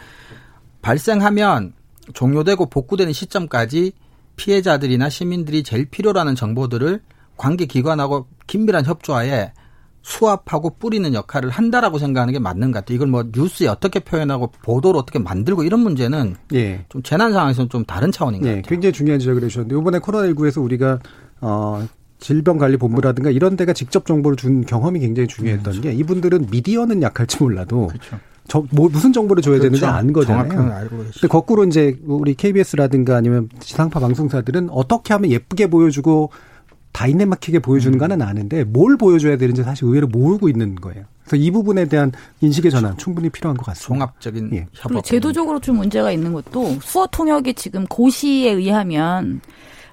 [0.82, 1.74] 발생하면
[2.14, 3.94] 종료되고 복구되는 시점까지
[4.36, 7.02] 피해자들이나 시민들이 제일 필요로 하는 정보들을
[7.38, 9.52] 관계 기관하고 긴밀한 협조하에
[10.06, 12.96] 수합하고 뿌리는 역할을 한다라고 생각하는 게 맞는 것 같아요.
[12.96, 16.86] 이걸 뭐 뉴스에 어떻게 표현하고 보도를 어떻게 만들고 이런 문제는 예.
[16.90, 18.70] 좀 재난 상황에서는 좀 다른 차원인 것 네, 같아요.
[18.70, 21.00] 굉장히 중요한 지적을 해주셨는데 이번에 코로나19에서 우리가
[21.42, 21.88] 어
[22.20, 27.90] 질병관리본부라든가 이런 데가 직접 정보를 준 경험이 굉장히 중요했던 게 이분들은 미디어는 약할지 몰라도
[28.48, 30.48] 저, 뭐, 무슨 정보를 줘야 되는지 아는 거잖아요.
[30.48, 31.28] 근데 계시죠.
[31.28, 36.30] 거꾸로 이제 우리 KBS라든가 아니면 지상파 방송사들은 어떻게 하면 예쁘게 보여주고
[36.96, 41.04] 다이내마키게 보여주는가는 아는데 뭘 보여줘야 되는지 사실 의외로 모르고 있는 거예요.
[41.26, 43.88] 그래서 이 부분에 대한 인식의 전환 충분히 필요한 것 같습니다.
[43.88, 44.68] 종합적인 예.
[44.72, 45.04] 그리고 협업.
[45.04, 49.42] 제도적으로 좀 문제가 있는 것도 수어 통역이 지금 고시에 의하면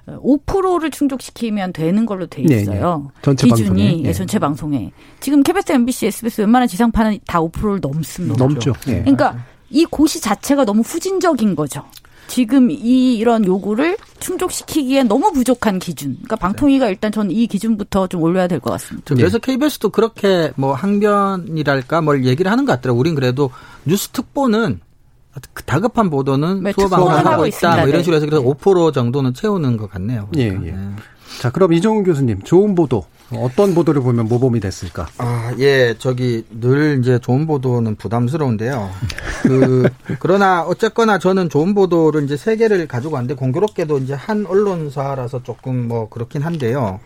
[0.07, 3.11] 5%를 충족시키면 되는 걸로 돼 네, 있어요.
[3.15, 3.21] 네.
[3.21, 4.03] 전체 기준이 방송에.
[4.03, 4.13] 예, 예.
[4.13, 8.35] 전체 방송에 지금 KBS, MBC, SBS 웬만한 지상파는 다 5%를 넘습니다.
[8.37, 8.73] 넘죠.
[8.87, 9.01] 예.
[9.01, 11.83] 그러니까 이 고시 자체가 너무 후진적인 거죠.
[12.27, 16.13] 지금 이 이런 요구를 충족시키기엔 너무 부족한 기준.
[16.15, 19.03] 그러니까 방통위가 일단 저는 이 기준부터 좀 올려야 될 것 같습니다.
[19.07, 22.99] 저 그래서 KBS도 그렇게 뭐 항변이랄까 뭘 얘기를 하는 것 같더라고요.
[22.99, 23.51] 우린 그래도
[23.85, 24.79] 뉴스 특보는
[25.53, 27.47] 그 다급한 보도는 네, 방송하고 하고 있다.
[27.47, 27.77] 있습니다.
[27.77, 28.03] 뭐 이런 네.
[28.03, 30.29] 식으로 해서 그래서 5% 정도는 채우는 것 같네요.
[30.37, 30.49] 예.
[30.49, 30.75] 예.
[31.33, 31.41] 네.
[31.41, 33.05] 자, 그럼 이정훈 교수님, 좋은 보도.
[33.35, 35.07] 어떤 보도를 보면 모범이 됐을까?
[35.17, 38.91] 아, 예, 저기 늘 이제 좋은 보도는 부담스러운데요.
[39.43, 45.43] 그 그러나 어쨌거나 저는 좋은 보도를 이제 세 개를 가지고 왔는데 공교롭게도 이제 한 언론사라서
[45.43, 46.99] 조금 뭐 그렇긴 한데요.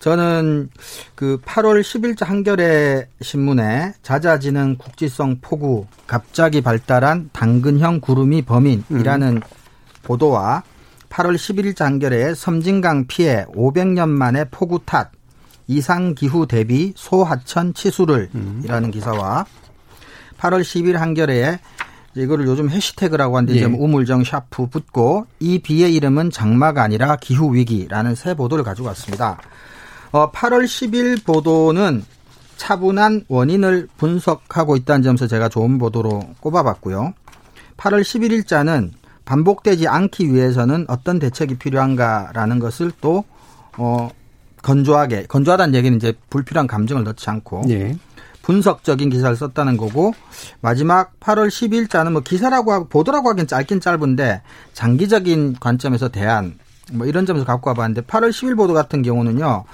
[0.00, 0.70] 저는
[1.14, 9.40] 그 8월 10일자 한겨레 신문에 잦아지는 국지성 폭우 갑자기 발달한 당근형 구름이 범인이라는 음.
[10.02, 10.62] 보도와
[11.10, 15.10] 8월 11일자 한겨레에 섬진강 피해 500년 만에 폭우 탓
[15.66, 18.62] 이상 기후 대비 소하천 치수를 음.
[18.64, 19.44] 이라는 기사와
[20.38, 21.58] 8월 10일 한겨레에
[22.14, 23.64] 이거를 요즘 해시태그라고 하는데 예.
[23.64, 29.38] 우물정 샤프 붙고 이 비의 이름은 장마가 아니라 기후 위기라는 새 보도를 가지고 왔습니다.
[30.10, 32.04] 어, 8월 10일 보도는
[32.56, 37.14] 차분한 원인을 분석하고 있다는 점에서 제가 좋은 보도로 꼽아봤고요.
[37.76, 38.90] 8월 11일자는
[39.30, 43.22] 반복되지 않기 위해서는 어떤 대책이 필요한가라는 것을 또,
[43.78, 44.10] 어,
[44.62, 47.62] 건조하게, 건조하다는 얘기는 이제 불필요한 감정을 넣지 않고.
[47.68, 47.96] 예.
[48.42, 50.12] 분석적인 기사를 썼다는 거고
[50.60, 56.58] 마지막 8월 10일자는 뭐 기사라고 하고 보도라고 하기엔 짧긴 짧은데 장기적인 관점에서 대한
[56.90, 59.64] 뭐 이런 점에서 갖고 와봤는데 8월 10일 보도 같은 경우는요.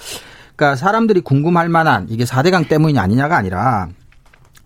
[0.57, 3.89] 그러니까 사람들이 궁금할 만한 이게 4대강 때문이 아니냐가 아니라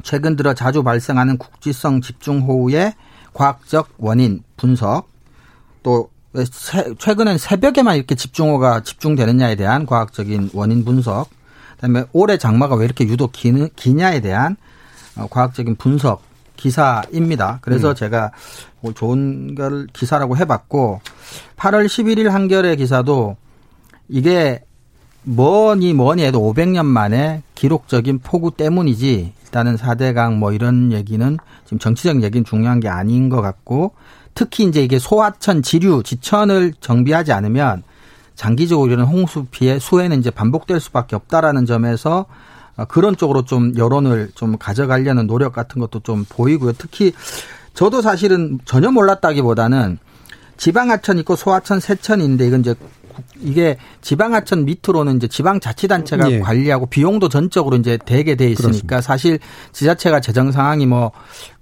[0.02, 2.94] 최근 들어 자주 발생하는 국지성 집중호우의
[3.32, 5.08] 과학적 원인 분석
[5.82, 6.10] 또
[6.98, 11.30] 최근엔 새벽에만 이렇게 집중호우가 집중되느냐에 대한 과학적인 원인 분석
[11.76, 14.56] 그다음에 올해 장마가 왜 이렇게 유독 기냐에 대한
[15.16, 16.22] 어, 과학적인 분석
[16.56, 17.58] 기사입니다.
[17.62, 17.94] 그래서 음.
[17.94, 18.32] 제가
[18.80, 21.00] 뭐 좋은 걸 기사라고 해봤고
[21.56, 23.36] 8월 11일 한겨레 기사도
[24.08, 24.62] 이게
[25.22, 32.22] 뭐니 뭐니 해도 500년 만에 기록적인 폭우 때문이지 일단은 4대강 뭐 이런 얘기는 지금 정치적
[32.22, 33.92] 얘기는 중요한 게 아닌 것 같고
[34.34, 37.82] 특히 이제 이게 소하천 지류 지천을 정비하지 않으면
[38.34, 42.26] 장기적으로 이런 홍수 피해 수해는 이제 반복될 수밖에 없다라는 점에서
[42.88, 46.72] 그런 쪽으로 좀 여론을 좀 가져가려는 노력 같은 것도 좀 보이고요.
[46.78, 47.12] 특히
[47.74, 49.98] 저도 사실은 전혀 몰랐다기보다는
[50.56, 52.74] 지방하천 있고 소하천 세천인데 이건 이제
[53.40, 56.40] 이게 지방하천 밑으로는 이제 지방자치단체가 예.
[56.40, 59.00] 관리하고 비용도 전적으로 이제 대게 돼 있으니까 그렇습니다.
[59.00, 59.38] 사실
[59.72, 61.12] 지자체가 재정 상황이 뭐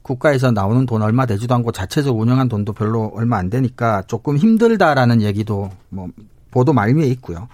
[0.02, 5.22] 국가에서 나오는 돈 얼마 되지도 않고 자체적으로 운영한 돈도 별로 얼마 안 되니까 조금 힘들다라는
[5.22, 6.08] 얘기도 뭐
[6.50, 7.48] 보도 말미에 있고요.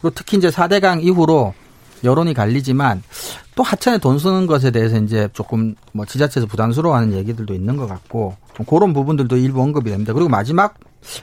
[0.00, 1.54] 그리고 특히 이제 4대강 이후로
[2.04, 3.02] 여론이 갈리지만
[3.54, 8.36] 또 하천에 돈 쓰는 것에 대해서 이제 조금 뭐 지자체에서 부담스러워하는 얘기들도 있는 것 같고
[8.54, 10.12] 좀 그런 부분들도 일부 언급이 됩니다.
[10.12, 10.74] 그리고 마지막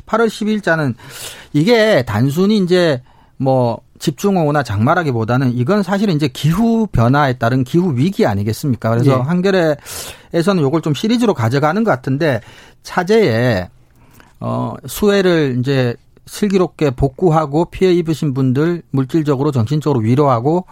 [0.05, 0.95] 8월 10일자는
[1.53, 3.01] 이게 단순히 이제
[3.37, 8.89] 뭐 집중호우나 장마라기보다는 이건 사실은 이제 기후 변화에 따른 기후 위기 아니겠습니까?
[8.89, 9.15] 그래서 예.
[9.15, 12.41] 한겨레에서는 이걸 좀 시리즈로 가져가는 것 같은데
[12.83, 13.69] 차제에
[14.41, 20.65] 어 수해를 이제 슬기롭게 복구하고 피해 입으신 분들 물질적으로 정신적으로 위로하고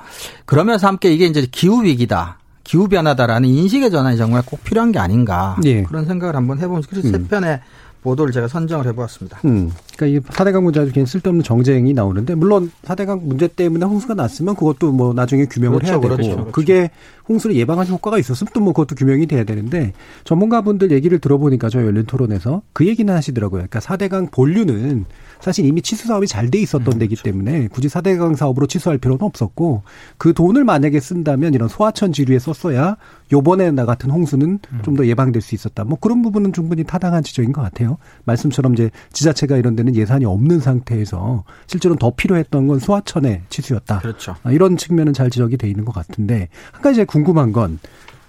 [0.46, 2.40] 그러면서 함께 이게 이제 기후 위기다.
[2.64, 5.84] 기후 변화다라는 인식의 전환이 정말 꼭 필요한 게 아닌가 예.
[5.84, 7.12] 그런 생각을 한번 해보면서 그래서 음.
[7.12, 7.60] 세 편의
[8.04, 9.40] 보도를 제가 선정을 해보았습니다.
[9.46, 9.72] 음.
[9.96, 14.16] 그러니까 이 4대강 문제 아주 괜히 쓸데없는 정쟁이 나오는데 물론 4대 강 문제 때문에 홍수가
[14.16, 16.52] 났으면 그것도 뭐 나중에 규명을 그렇죠, 해야 되고 그렇죠, 그렇죠.
[16.52, 16.90] 그게
[17.30, 19.92] 홍수를 예방하는 효과가 있었으면 또 뭐 그것도 규명이 돼야 되는데
[20.24, 23.68] 전문가분들 얘기를 들어보니까 저 열린 토론에서 그 얘기는 하시더라고요.
[23.68, 25.06] 그러니까 4대 강 본류는
[25.42, 27.24] 사실 이미 치수 사업이 잘 돼 있었던 음, 데기 그렇죠.
[27.24, 29.84] 때문에 굳이 4대 강 사업으로 취소할 필요는 없었고
[30.18, 32.96] 그 돈을 만약에 쓴다면 이런 소하천 지류에 썼어야
[33.32, 34.80] 요번에 나 같은 홍수는 음.
[34.84, 35.84] 좀더 예방될 수 있었다.
[35.84, 37.98] 뭐 그런 부분은 충분히 타당한 지적인 것 같아요.
[38.26, 44.00] 말씀처럼 이제 지자체가 이런 데는 예산이 없는 상태에서 실제로 더 필요했던 건 소하천의 치수였다.
[44.00, 44.36] 그렇죠.
[44.44, 47.80] 아, 이런 측면은 잘 지적이 돼 있는 것 같은데 한 가지 궁금한 건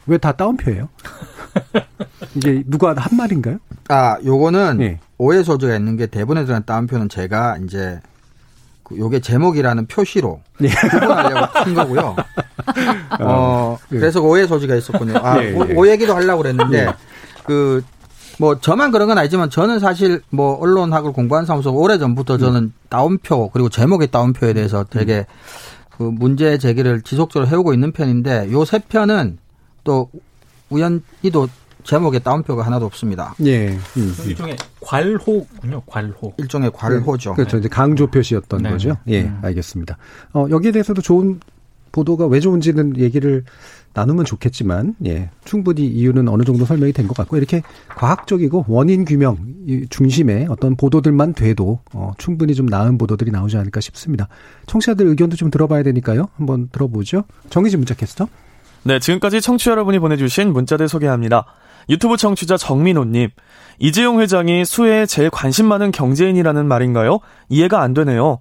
[0.07, 0.89] 왜 다 따옴표예요?
[2.35, 3.59] 이게 누가 한 말인가요?
[3.89, 5.01] 아, 요거는 네.
[5.19, 8.01] 오해 소지가 있는 게 대본에 들어간 따옴표는 제가 이제
[8.83, 10.69] 그 요게 제목이라는 표시로 네.
[10.91, 12.17] 구분하려고 한 거고요.
[13.21, 13.99] 어, 어 네.
[13.99, 15.17] 그래서 오해 소지가 있었군요.
[15.19, 16.89] 아, 네, 오, 오해기도 하려고 그랬는데
[17.45, 17.83] 그
[18.39, 22.73] 뭐 저만 그런 건 아니지만 저는 사실 뭐 언론학을 공부한 사람으로서 오래 전부터 저는 음.
[22.89, 25.25] 따옴표 그리고 제목의 따옴표에 대해서 되게 음.
[25.97, 29.39] 그 문제 제기를 지속적으로 해오고 있는 편인데 요 세 편은
[29.85, 30.11] 또
[30.71, 31.49] 우연히도
[31.85, 33.35] 제목에 따옴표가 하나도 없습니다.
[33.45, 33.69] 예.
[33.69, 34.15] 음, 음.
[34.27, 35.83] 일종의 괄호군요.
[35.87, 36.33] 괄호.
[36.39, 37.31] 일종의 괄호죠.
[37.31, 37.37] 네.
[37.37, 37.59] 그렇죠.
[37.59, 38.71] 이제 강조 표시였던 네.
[38.71, 38.97] 거죠.
[39.09, 39.39] 예, 음.
[39.43, 39.99] 알겠습니다.
[40.33, 41.41] 어, 여기에 대해서도 좋은
[41.93, 43.45] 보도가 왜 좋은지는 얘기를
[43.95, 47.63] 나누면 좋겠지만, 예, 충분히 이유는 어느 정도 설명이 된 것 같고, 이렇게
[47.97, 49.39] 과학적이고 원인 규명
[49.89, 54.29] 중심의 어떤 보도들만 돼도, 어, 충분히 좀 나은 보도들이 나오지 않을까 싶습니다.
[54.67, 56.29] 청취자들 의견도 좀 들어봐야 되니까요.
[56.37, 57.25] 한번 들어보죠.
[57.51, 58.27] 정희진 문자 캐스터.
[58.83, 61.47] 네, 지금까지 청취자 여러분이 보내주신 문자들 소개합니다.
[61.89, 63.31] 유튜브 청취자 정민호님,
[63.79, 67.21] 이재용 회장이 수혜에 제일 관심 많은 경제인이라는 말인가요?
[67.49, 68.41] 이해가 안 되네요.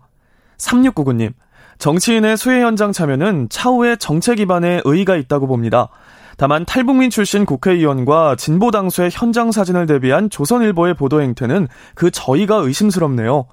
[0.57, 1.33] 3699님,
[1.78, 5.89] 정치인의 수혜 현장 참여는 차후의 정책 기반에 의의가 있다고 봅니다.
[6.38, 13.45] 다만 탈북민 출신 국회의원과 진보 당수의 현장 사진을 대비한 조선일보의 보도 행태는 그 저희가 의심스럽네요.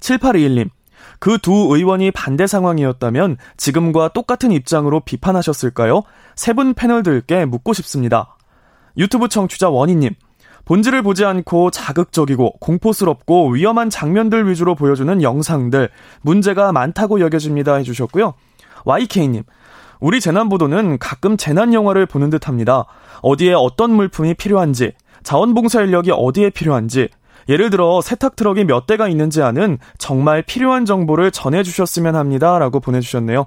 [0.00, 0.70] 7821님,
[1.18, 6.02] 그 두 의원이 반대 상황이었다면 지금과 똑같은 입장으로 비판하셨을까요?
[6.34, 8.36] 세 분 패널들께 묻고 싶습니다.
[8.96, 10.14] 유튜브 청취자 원희님.
[10.66, 15.88] 본질을 보지 않고 자극적이고 공포스럽고 위험한 장면들 위주로 보여주는 영상들
[16.22, 18.34] 문제가 많다고 여겨집니다 해주셨고요.
[18.84, 19.44] YK님.
[20.00, 22.84] 우리 재난보도는 가끔 재난 영화를 보는 듯 합니다.
[23.22, 24.92] 어디에 어떤 물품이 필요한지,
[25.22, 27.08] 자원봉사 인력이 어디에 필요한지,
[27.48, 32.58] 예를 들어 세탁 트럭이 몇 대가 있는지 아는 정말 필요한 정보를 전해주셨으면 합니다.
[32.58, 33.46] 라고 보내주셨네요.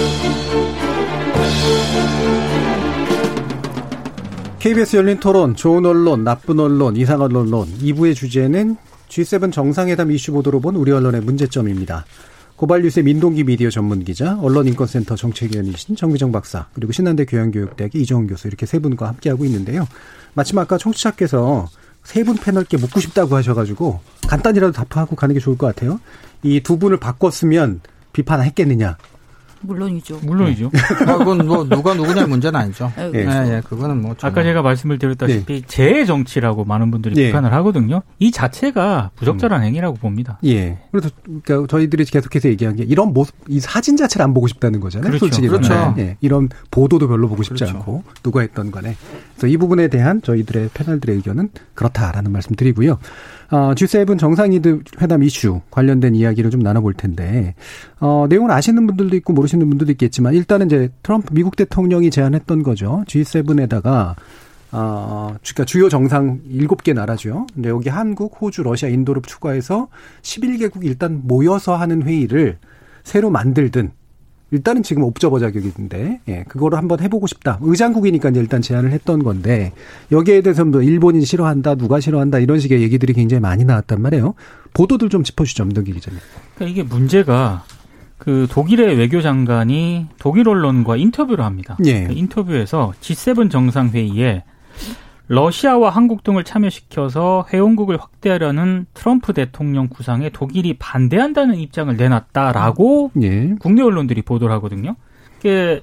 [4.61, 8.77] KBS 열린 토론, 좋은 언론, 나쁜 언론, 이상한 언론 2부의 주제는
[9.09, 12.05] G7 정상회담 이슈 보도로 본 우리 언론의 문제점입니다.
[12.57, 18.67] 고발뉴스의 민동기 미디어 전문 기자, 언론인권센터 정책위원이신 정미정 박사, 그리고 신한대 교양교육대학의 이정훈 교수 이렇게
[18.67, 19.87] 세 분과 함께하고 있는데요.
[20.35, 21.67] 마침 아까 청취자께서
[22.03, 25.99] 세 분 패널께 묻고 싶다고 하셔가지고 간단히라도 답하고 가는 게 좋을 것 같아요.
[26.43, 27.81] 이 두 분을 바꿨으면
[28.13, 28.97] 비판했겠느냐?
[29.61, 30.19] 물론이죠.
[30.23, 30.71] 물론이죠.
[31.07, 32.91] 아, 그건 뭐 누가 누구냐 문제는 아니죠.
[32.97, 35.67] 예, 예, 예, 그거는 뭐 아까 제가 말씀을 드렸다시피 네.
[35.67, 37.27] 재해 정치라고 많은 분들이 예.
[37.27, 38.01] 비판을 하거든요.
[38.19, 40.39] 이 자체가 부적절한 행위라고 봅니다.
[40.45, 40.79] 예.
[40.91, 45.09] 그래서 그러니까 저희들이 계속해서 얘기한 게 이런 모습, 이 사진 자체를 안 보고 싶다는 거잖아요.
[45.09, 45.25] 그렇죠.
[45.25, 45.93] 솔직히 그렇죠.
[45.97, 46.17] 예.
[46.21, 47.77] 이런 보도도 별로 보고 싶지 그렇죠.
[47.77, 48.95] 않고 누가 했던 간에.
[49.35, 52.99] 그래서 이 부분에 대한 저희들의 패널들의 의견은 그렇다라는 말씀 드리고요.
[53.51, 57.53] 어, G7 정상회담 이슈 관련된 이야기를 좀 나눠볼 텐데,
[57.99, 63.03] 어, 내용을 아시는 분들도 있고 모르시는 분들도 있겠지만, 일단은 이제 트럼프 미국 대통령이 제안했던 거죠.
[63.07, 64.15] G7에다가,
[64.71, 67.45] 어, 그러니까 주요 정상 7개 나라죠.
[67.53, 69.89] 근데 여기 한국, 호주, 러시아, 인도를 추가해서
[70.21, 72.57] 11개국이 일단 모여서 하는 회의를
[73.03, 73.91] 새로 만들든
[74.51, 77.57] 일단은 지금 옵저버 자격인데, 예, 그거를 한번 해보고 싶다.
[77.61, 79.71] 의장국이니까 일단 제안을 했던 건데,
[80.11, 84.33] 여기에 대해서 뭐 일본이 싫어한다, 누가 싫어한다, 이런 식의 얘기들이 굉장히 많이 나왔단 말이에요.
[84.73, 86.19] 보도들 좀 짚어주죠, 엄동기 기자님.
[86.55, 87.63] 그러니까 이게 문제가
[88.17, 91.77] 그 독일의 외교장관이 독일 언론과 인터뷰를 합니다.
[91.85, 92.03] 예.
[92.03, 94.43] 그 인터뷰에서 G7 정상회의에
[95.31, 103.55] 러시아와 한국 등을 참여시켜서 회원국을 확대하려는 트럼프 대통령 구상에 독일이 반대한다는 입장을 내놨다라고 예.
[103.57, 104.97] 국내 언론들이 보도를 하거든요.
[105.39, 105.81] 이게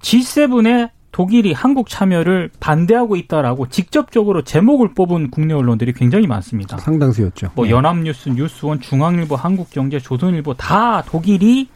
[0.00, 6.76] G7에 독일이 한국 참여를 반대하고 있다라고 직접적으로 제목을 뽑은 국내 언론들이 굉장히 많습니다.
[6.78, 7.52] 상당수였죠.
[7.54, 7.70] 뭐 예.
[7.70, 11.68] 연합뉴스, 뉴스원, 중앙일보, 한국경제, 조선일보 다 독일이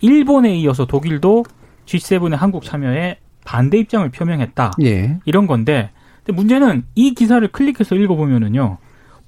[0.00, 1.44] 일본에 이어서 독일도
[1.86, 4.74] G7의 한국 참여에 반대 입장을 표명했다.
[4.84, 5.18] 예.
[5.24, 5.90] 이런 건데
[6.24, 8.78] 근데 문제는 이 기사를 클릭해서 읽어보면은요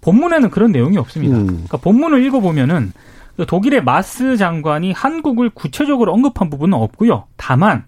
[0.01, 1.37] 본문에는 그런 내용이 없습니다.
[1.37, 1.47] 음.
[1.47, 2.93] 그러니까 본문을 읽어보면은
[3.37, 7.25] 그 독일의 마스 장관이 한국을 구체적으로 언급한 부분은 없고요.
[7.37, 7.85] 다만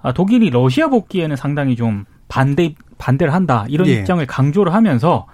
[0.00, 3.92] 아, 독일이 러시아 복귀에는 상당히 좀 반대 반대를 한다 이런 예.
[3.92, 5.26] 입장을 강조를 하면서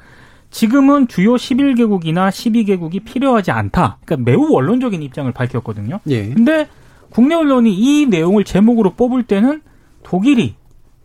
[0.50, 3.98] 지금은 주요 11개국이나 12개국이 필요하지 않다.
[4.04, 6.00] 그러니까 매우 원론적인 입장을 밝혔거든요.
[6.09, 6.28] 예.
[6.28, 6.68] 근데
[7.11, 9.62] 국내 언론이 이 내용을 제목으로 뽑을 때는
[10.02, 10.54] 독일이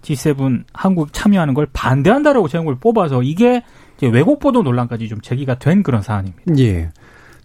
[0.04, 3.64] G7 한국 참여하는 걸 반대한다라고 제목을 뽑아서 이게
[4.02, 6.44] 왜곡 보도 논란까지 좀 제기가 된 그런 사안입니다.
[6.60, 6.90] 예.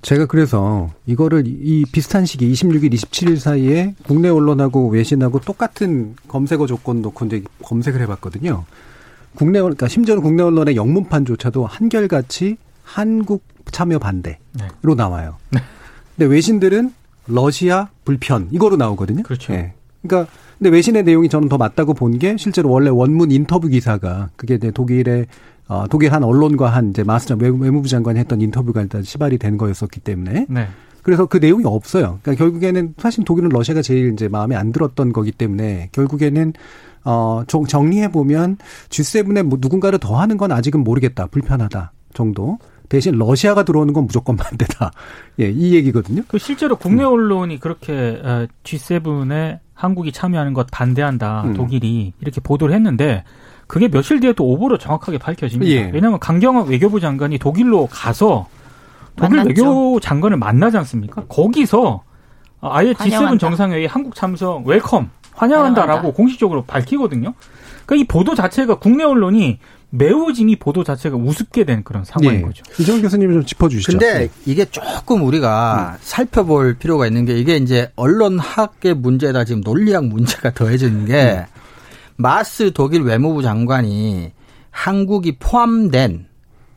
[0.02, 7.02] 제가 그래서 이거를 이 비슷한 시기 26일, 27일 사이에 국내 언론하고 외신하고 똑같은 검색어 조건
[7.02, 8.64] 놓고 이제 검색을 해봤거든요.
[9.34, 14.94] 국내 언- 그러니까 심지어는 국내 언론의 영문판조차도 한결같이 한국 참여 반대로 네.
[14.96, 15.36] 나와요.
[15.50, 16.92] 근데 외신들은
[17.26, 19.22] 러시아 불편 이거로 나오거든요.
[19.22, 19.52] 그렇죠.
[19.52, 19.74] 예.
[20.02, 24.54] 그러니까 근데 외신의 내용이 저는 더 맞다고 본 게 실제로 원래 원문 인터뷰 기사가 그게
[24.54, 25.26] 이제 독일의
[25.68, 29.56] 어, 독일 한 언론과 한 이제 마스장 외무- 외무부 장관이 했던 인터뷰가 일단 시발이 된
[29.58, 30.66] 거였었기 때문에 네.
[31.02, 32.18] 그래서 그 내용이 없어요.
[32.22, 36.52] 그러니까 결국에는 사실 독일은 러시아가 제일 이제 마음에 안 들었던 거기 때문에 결국에는
[37.04, 38.56] 어 정- 정리해 보면
[38.88, 41.26] G7에 뭐 누군가를 더 하는 건 아직은 모르겠다.
[41.26, 42.58] 불편하다 정도.
[42.88, 44.90] 대신 러시아가 들어오는 건 무조건 반대다.
[45.40, 46.22] 예, 이 얘기거든요.
[46.28, 51.54] 그 실제로 국내 언론이 그렇게 어, G7에 한국이 참여하는 것 반대한다 음.
[51.54, 53.24] 독일이 이렇게 보도를 했는데
[53.66, 55.70] 그게 며칠 뒤에 또 오보로 정확하게 밝혀집니다.
[55.70, 55.90] 예.
[55.92, 58.48] 왜냐하면 강경화 외교부 장관이 독일로 가서
[59.14, 59.62] 독일 만났죠.
[59.62, 61.24] 외교 장관을 만나지 않습니까?
[61.28, 62.02] 거기서
[62.60, 63.38] 아예 G7 환영한다.
[63.38, 66.16] 정상회의 한국 참석 welcome 환영한다라고 환영한다.
[66.16, 67.34] 공식적으로 밝히거든요.
[67.86, 69.58] 그러니까 이 보도 자체가 국내 언론이
[69.90, 72.42] 매우 지금 이 보도 자체가 우습게 된 그런 상황인 예.
[72.42, 72.62] 거죠.
[72.78, 73.92] 이정훈 교수님 좀 짚어주시죠.
[73.98, 80.52] 근데 이게 조금 우리가 살펴볼 필요가 있는 게 이게 이제 언론학의 문제다 지금 논리학 문제가
[80.54, 81.46] 더해지는 게
[82.16, 84.32] 마스 독일 외무부 장관이
[84.70, 86.26] 한국이 포함된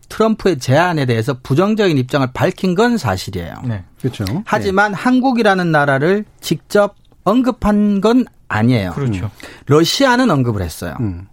[0.08, 3.56] 트럼프의 제안에 대해서 부정적인 입장을 밝힌 건 사실이에요.
[3.66, 3.84] 네.
[4.00, 4.26] 그렇죠.
[4.46, 8.92] 하지만 한국이라는 나라를 직접 언급한 건 아니에요.
[8.94, 9.32] 그렇죠.
[9.68, 10.96] 러시아는 언급을 했어요.
[11.00, 11.28] 음.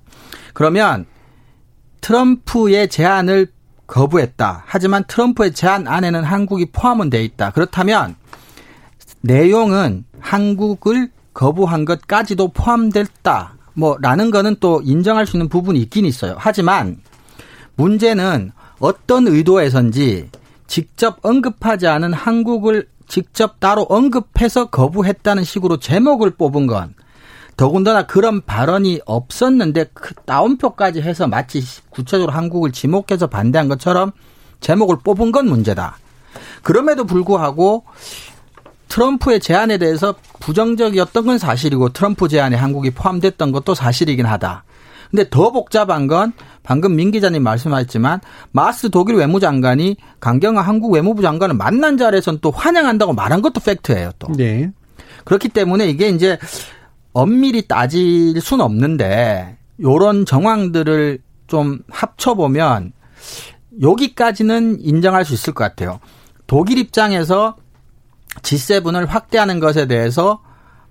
[0.55, 1.07] 그러면
[2.01, 3.49] 트럼프의 제안을
[3.87, 4.65] 거부했다.
[4.67, 7.51] 하지만 트럼프의 제안 안에는 한국이 포함은 돼 있다.
[7.51, 8.17] 그렇다면
[9.21, 13.55] 내용은 한국을 거부한 것까지도 포함됐다.
[13.75, 16.35] 뭐라는 거는 또 인정할 수 있는 부분이 있긴 있어요.
[16.37, 17.01] 하지만
[17.77, 20.31] 문제는 어떤 의도에선지
[20.67, 26.95] 직접 언급하지 않은 한국을 직접 따로 언급해서 거부했다는 식으로 제목을 뽑은 건
[27.59, 34.13] 더군다나 그런 발언이 없었는데 그 따옴표까지 해서 마치 구체적으로 한국을 지목해서 반대한 것처럼
[34.61, 35.99] 제목을 뽑은 건 문제다.
[36.63, 37.85] 그럼에도 불구하고
[38.87, 44.63] 트럼프의 제안에 대해서 부정적이었던 건 사실이고 트럼프 제안에 한국이 포함됐던 것도 사실이긴 하다.
[45.11, 46.33] 근데 더 복잡한 건
[46.63, 48.21] 방금 민 기자님 말씀하셨지만
[48.53, 54.29] 마스 독일 외무장관이 강경화 한국 외무부 장관을 만난 자리에선 또 환영한다고 말한 것도 팩트예요 또.
[54.33, 54.71] 네.
[55.25, 56.39] 그렇기 때문에 이게 이제
[57.13, 62.93] 엄밀히 따질 수는 없는데 요런 정황들을 좀 합쳐보면
[63.81, 66.01] 여기까지는 인정할 수 있을 것 같아요.
[66.47, 67.57] 독일 입장에서
[68.43, 70.43] G7을 확대하는 것에 대해서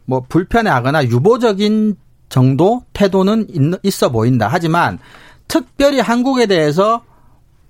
[0.05, 1.95] 뭐 불편해하거나 유보적인
[2.29, 4.47] 정도 태도는 있- 있어 보인다.
[4.49, 4.99] 하지만
[5.47, 7.03] 특별히 한국에 대해서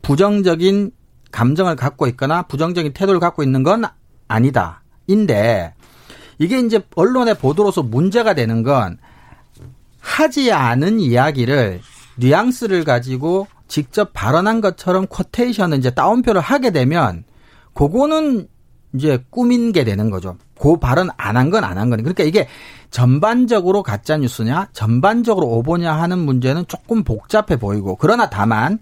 [0.01, 0.91] 부정적인
[1.31, 3.83] 감정을 갖고 있거나 부정적인 태도를 갖고 있는 건
[4.27, 4.81] 아니다.
[5.07, 5.73] 인데
[6.39, 8.97] 이게 이제 언론의 보도로서 문제가 되는 건
[9.99, 11.81] 하지 않은 이야기를
[12.17, 17.23] 뉘앙스를 가지고 직접 발언한 것처럼 쿼테이션을 이제 따옴표를 하게 되면
[17.73, 18.47] 그거는
[18.93, 20.37] 이제 꾸민 게 되는 거죠.
[20.59, 22.01] 그 발언 안 한 건 안 한 거니.
[22.01, 22.47] 그러니까 이게
[22.89, 28.79] 전반적으로 가짜 뉴스냐, 전반적으로 오보냐 하는 문제는 조금 복잡해 보이고 그러나 다만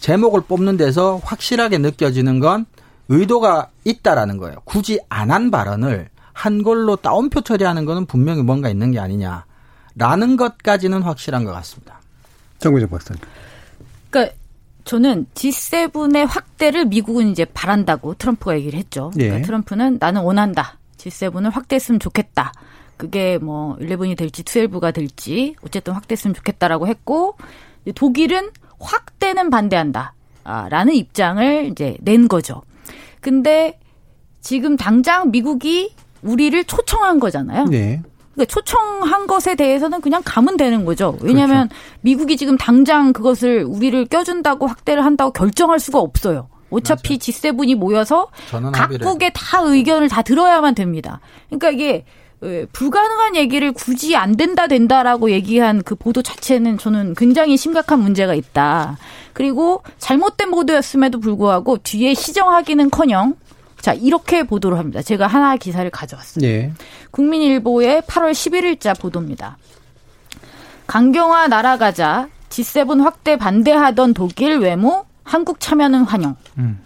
[0.00, 2.66] 제목을 뽑는 데서 확실하게 느껴지는 건
[3.08, 4.56] 의도가 있다라는 거예요.
[4.64, 11.00] 굳이 안 한 발언을 한 걸로 따옴표 처리하는 거는 분명히 뭔가 있는 게 아니냐라는 것까지는
[11.00, 11.98] 확실한 것 같습니다.
[12.58, 13.22] 정미정 박사님.
[14.10, 14.36] 그러니까
[14.84, 19.10] 저는 G7의 확대를 미국은 이제 바란다고 트럼프가 얘기를 했죠.
[19.14, 19.42] 그러니까 예.
[19.42, 20.78] 트럼프는 나는 원한다.
[20.98, 22.52] G7을 확대했으면 좋겠다.
[22.98, 27.38] 그게 뭐 11이 될지 12가 될지 어쨌든 확대했으면 좋겠다라고 했고
[27.94, 30.12] 독일은 확대는 반대한다.
[30.44, 32.60] 아, 라는 입장을 이제 낸 거죠.
[33.22, 33.80] 근데
[34.42, 37.64] 지금 당장 미국이 우리를 초청한 거잖아요.
[37.66, 38.02] 네.
[38.34, 41.16] 그러니까 초청한 것에 대해서는 그냥 가면 되는 거죠.
[41.22, 41.68] 왜냐하면
[42.02, 46.48] 미국이 지금 당장 그것을 우리를 껴준다고 확대를 한다고 결정할 수가 없어요.
[46.68, 48.28] 어차피 G7이 모여서.
[48.72, 51.20] 각국의 다 의견을 다 들어야만 됩니다.
[51.48, 52.04] 그러니까 이게
[52.42, 58.34] 에, 불가능한 얘기를 굳이 안 된다 된다라고 얘기한 그 보도 자체는 저는 굉장히 심각한 문제가
[58.34, 58.98] 있다.
[59.32, 63.34] 그리고 잘못된 보도였음에도 불구하고 뒤에 시정하기는커녕
[63.86, 65.00] 자 이렇게 보도를 합니다.
[65.00, 66.52] 제가 하나 기사를 가져왔습니다.
[66.52, 66.72] 예.
[67.12, 69.58] 국민일보의 8월 11일자 보도입니다.
[70.88, 76.34] 강경화 날아가자 G7 확대 반대하던 독일 외무 한국 참여는 환영.
[76.58, 76.80] 음.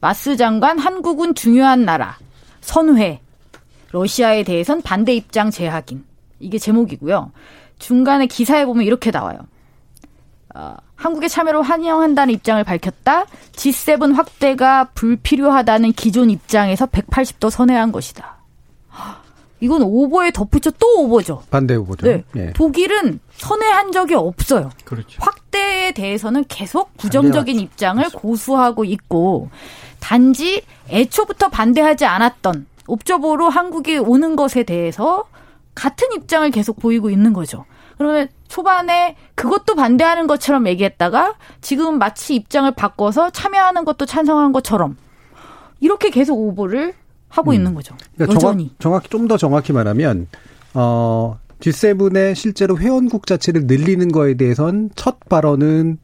[0.00, 2.18] 마스 장관 한국은 중요한 나라.
[2.60, 3.20] 선회.
[3.92, 6.04] 러시아에 대해선 반대 입장 재확인.
[6.40, 7.30] 이게 제목이고요.
[7.78, 9.38] 중간에 기사에 보면 이렇게 나와요.
[10.56, 10.74] 어,
[11.06, 13.26] 한국의 참여를 환영한다는 입장을 밝혔다.
[13.52, 18.36] G7 확대가 불필요하다는 기존 입장에서 180도 선회한 것이다.
[19.60, 21.44] 이건 오보에 덧붙여 또 오보죠.
[21.50, 22.06] 반대 후보죠.
[22.06, 22.24] 네.
[22.36, 22.52] 예.
[22.52, 24.70] 독일은 선회한 적이 없어요.
[24.84, 25.18] 그렇죠.
[25.22, 29.48] 확대에 대해서는 계속 부정적인 입장을 고수하고 있고
[30.00, 35.24] 단지 애초부터 반대하지 않았던 옵저보로 한국이 오는 것에 대해서
[35.74, 37.64] 같은 입장을 계속 보이고 있는 거죠.
[37.98, 44.96] 그러면 초반에 그것도 반대하는 것처럼 얘기했다가 지금 마치 입장을 바꿔서 참여하는 것도 찬성한 것처럼
[45.80, 46.94] 이렇게 계속 오보를
[47.28, 47.94] 하고 있는 거죠.
[48.16, 48.68] 그러니까 여전히.
[48.78, 50.28] 정확, 정확 히 좀 더 정확히 말하면
[50.74, 55.98] 어 G7의 실제로 회원국 자체를 늘리는 거에 대해선 첫 발언은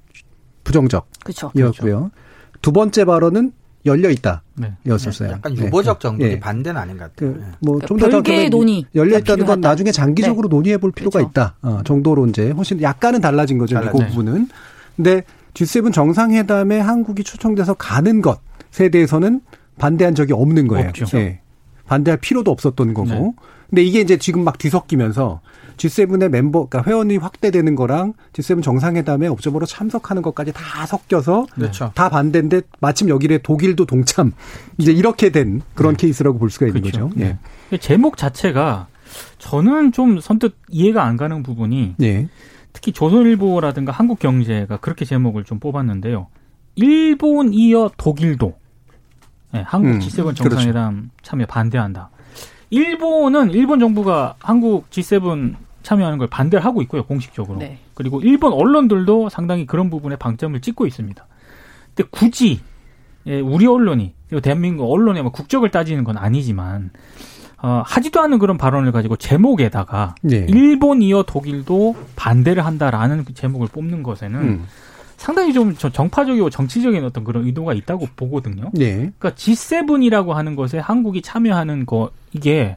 [0.64, 1.06] 부정적
[1.54, 1.72] 이었고요.
[1.72, 2.10] 그렇죠.
[2.62, 3.52] 두 번째 발언은
[3.84, 4.42] 열려 있다.
[4.54, 4.72] 네.
[4.86, 5.30] 였었어요.
[5.32, 6.02] 약간 유보적 네.
[6.02, 6.40] 정도의 예.
[6.40, 7.30] 반대는 아닌 것 같아요.
[7.30, 7.44] 예.
[7.60, 9.60] 그뭐좀 그러니까 더 별개의 논의 열려 있다는 건.
[9.60, 11.30] 나중에 장기적으로 논의해 볼 필요가 그렇죠.
[11.30, 11.56] 있다.
[11.62, 13.76] 어, 정도로 이제 훨씬 약간은 달라진 거죠.
[13.76, 14.48] 그 달라진 부분은.
[14.96, 15.22] 근데
[15.54, 19.40] G7 정상회담에 한국이 초청돼서 가는 것에 대해서는
[19.78, 20.88] 반대한 적이 없는 거예요.
[20.88, 21.18] 없죠.
[21.18, 21.40] 예.
[21.86, 23.34] 반대할 필요도 없었던 거고.
[23.72, 23.76] 네.
[23.76, 25.40] 근데 이게 이제 지금 막 뒤섞이면서
[25.78, 31.90] G7의 멤버, 그러니까 회원이 확대되는 거랑 G7 정상회담에 옵저버로 참석하는 것까지 다 섞여서 그렇죠.
[31.94, 34.32] 다 반대인데 마침 여기에 독일도 동참
[34.76, 37.08] 이제 이렇게 된 그런 케이스라고 볼 수가 있는 그렇죠.
[37.08, 37.20] 거죠.
[37.20, 37.38] 예.
[37.70, 37.78] 네.
[37.78, 38.88] 제목 자체가
[39.38, 42.28] 저는 좀 선뜻 이해가 안 가는 부분이 예.
[42.74, 46.28] 특히 조선일보라든가 한국경제가 그렇게 제목을 좀 뽑았는데요.
[46.74, 48.54] 일본 이어 독일도
[49.52, 52.10] 네, 한국 음, G7 정상회담 참여 반대한다.
[52.72, 57.58] 일본은 일본 정부가 한국 G7 참여하는 걸 반대를 하고 있고요, 공식적으로.
[57.58, 57.78] 네.
[57.92, 61.26] 그리고 일본 언론들도 상당히 그런 부분에 방점을 찍고 있습니다.
[61.94, 62.60] 근데 굳이
[63.26, 66.90] 예, 우리 언론이 그리고 대한민국 언론의 뭐 국적을 따지는 건 아니지만
[67.62, 70.46] 어, 하지도 않은 그런 발언을 가지고 제목에다가 예.
[70.48, 74.66] 일본 이어 독일도 반대를 한다라는 그 제목을 뽑는 것에는 음.
[75.22, 78.72] 상당히 좀 저- 정파적이고 정치적인 어떤 그런 의도가 있다고 보거든요.
[78.80, 78.94] 예.
[78.96, 82.76] 그러니까 G7이라고 하는 것에 한국이 참여하는 거 이게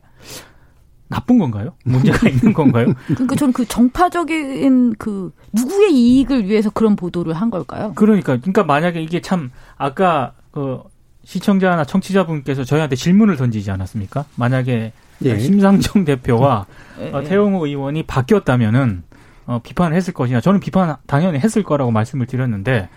[1.08, 1.74] 나쁜 건가요?
[1.84, 2.93] 문제가 있는 건가요?
[3.08, 7.93] 그러니까 저는 그 정파적인 그 누구의 이익을 위해서 그런 보도를 한 걸까요?
[7.96, 10.82] 그러니까 그러니까 만약에 이게 참 아까 그
[11.24, 14.26] 시청자나 청취자분께서 저희한테 질문을 던지지 않았습니까?
[14.36, 14.93] 만약에
[15.24, 15.39] 예.
[15.39, 16.68] 심상정 대표와
[17.00, 17.24] 예.
[17.24, 19.02] 태영호 의원이 바뀌었다면은
[19.46, 20.41] 어, 비판을 했을 것이냐?
[20.41, 22.89] 저는 비판 당연히 했을 거라고 말씀을 드렸는데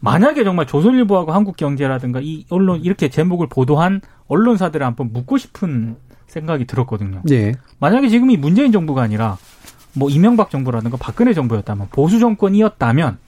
[0.00, 5.96] 만약에 정말 조선일보하고 한국경제라든가 이 언론 이렇게 제목을 보도한 언론사들을 한번 묻고 싶은
[6.26, 7.22] 생각이 들었거든요.
[7.30, 7.54] 예.
[7.80, 9.38] 만약에 지금이 문재인 정부가 아니라
[9.94, 13.18] 뭐 이명박 정부라든가 박근혜 정부였다면 보수 정권이었다면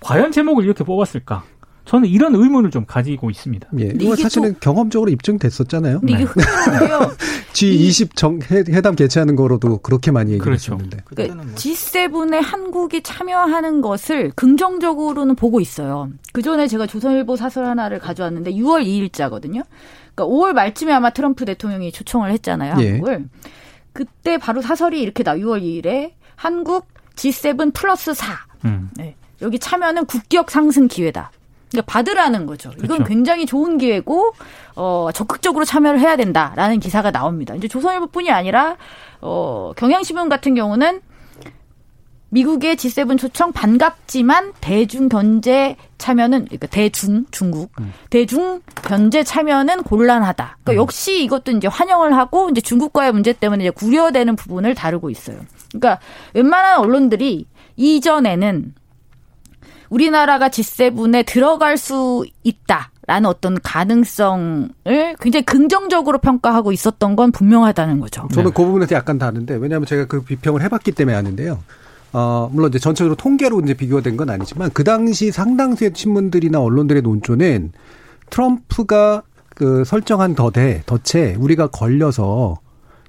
[0.00, 1.44] 과연 제목을 이렇게 뽑았을까?
[1.84, 3.68] 저는 이런 의문을 좀 가지고 있습니다.
[3.78, 3.84] 예.
[3.94, 6.00] 이거 이게 사실은 경험적으로 입증됐었잖아요.
[6.02, 6.22] 이게 네.
[6.24, 7.16] 흥미로운데요.
[7.52, 10.72] G20 정, 회, 회담 개최하는 거로도 그렇게 많이 얘기를 그렇죠.
[10.74, 11.02] 했었는데.
[11.04, 16.08] 그때는 그러니까 뭐 G7에 한국이 참여하는 것을 긍정적으로는 보고 있어요.
[16.32, 19.64] 그 전에 제가 조선일보 사설 하나를 가져왔는데 6월 2일자거든요.
[20.14, 22.76] 그러니까 5월 말쯤에 아마 트럼프 대통령이 초청을 했잖아요.
[22.78, 22.90] 예.
[22.92, 23.28] 한국을.
[23.92, 28.38] 그때 바로 사설이 이렇게 나 6월 2일에 한국 G7 플러스 4.
[28.64, 28.90] 음.
[28.96, 29.16] 네.
[29.42, 31.30] 여기 참여는 국격 상승 기회다.
[31.74, 32.70] 그러니까 받으라는 거죠.
[32.76, 33.04] 이건 그렇죠.
[33.04, 34.34] 굉장히 좋은 기회고
[34.76, 37.54] 어 적극적으로 참여를 해야 된다라는 기사가 나옵니다.
[37.54, 38.76] 이제 조선일보뿐이 아니라
[39.20, 41.00] 어 경향신문 같은 경우는
[42.30, 47.70] 미국의 G7 초청 반갑지만 대중 견제 참여는 그러니까 대중 중국
[48.10, 50.58] 대중 견제 참여는 곤란하다.
[50.64, 55.38] 그러니까 역시 이것도 이제 환영을 하고 이제 중국과의 문제 때문에 이제 구려되는 부분을 다루고 있어요.
[55.70, 56.00] 그러니까
[56.34, 57.46] 웬만한 언론들이
[57.76, 58.74] 이전에는
[59.94, 64.70] 우리나라가 G7에 들어갈 수 있다 라는 어떤 가능성을
[65.20, 68.26] 굉장히 긍정적으로 평가하고 있었던 건 분명하다는 거죠.
[68.32, 71.60] 저는 그 부분에서 약간 다른데 왜냐하면 제가 그 비평을 해봤기 때문에 아는데요.
[72.12, 77.02] 어, 물론 이제 전체적으로 통계로 이제 비교가 된 건 아니지만 그 당시 상당수의 신문들이나 언론들의
[77.02, 77.72] 논조는
[78.30, 79.22] 트럼프가
[79.54, 82.56] 그 설정한 더대, 덫에 우리가 걸려서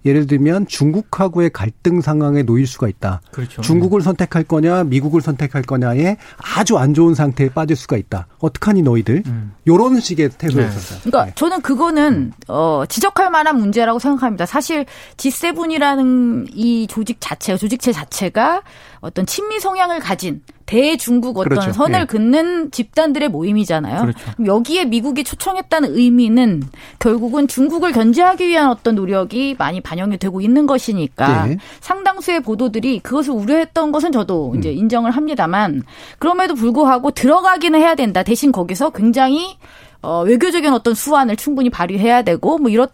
[0.06, 3.22] 예를 들면 중국하고의 갈등 상황에 놓일 수가 있다.
[3.32, 3.62] 그렇죠.
[3.62, 8.28] 중국을 선택할 거냐, 미국을 선택할 거냐에 아주 안 좋은 상태에 빠질 수가 있다.
[8.39, 9.24] 어떡하니 너희들?
[9.26, 9.53] 음.
[9.68, 10.99] 요런 식의 태도였었어요.
[11.03, 11.32] 그러니까 네.
[11.36, 14.45] 저는 그거는 어 지적할 만한 문제라고 생각합니다.
[14.45, 14.86] 사실
[15.18, 18.62] G7이라는 이 조직 자체, 조직체 자체가
[19.06, 21.72] 어떤 친미 성향을 가진 대중국 어떤 그렇죠.
[21.72, 22.06] 선을 예.
[22.06, 24.01] 긋는 집단들의 모임이잖아요.
[24.01, 24.32] 그렇죠.
[24.43, 26.64] 여기에 미국이 초청했다는 의미는
[26.97, 31.58] 결국은 중국을 견제하기 위한 어떤 노력이 많이 반영이 되고 있는 것이니까 예.
[31.82, 34.58] 상당수의 보도들이 그것을 우려했던 것은 저도 음.
[34.58, 35.84] 이제 인정을 합니다만
[36.18, 38.24] 그럼에도 불구하고 들어가기는 해야 된다.
[38.24, 39.58] 대신 거기서 굉장히
[40.01, 42.88] 어, 외교적인 어떤 수완을 충분히 발휘해야 되고 뭐 이런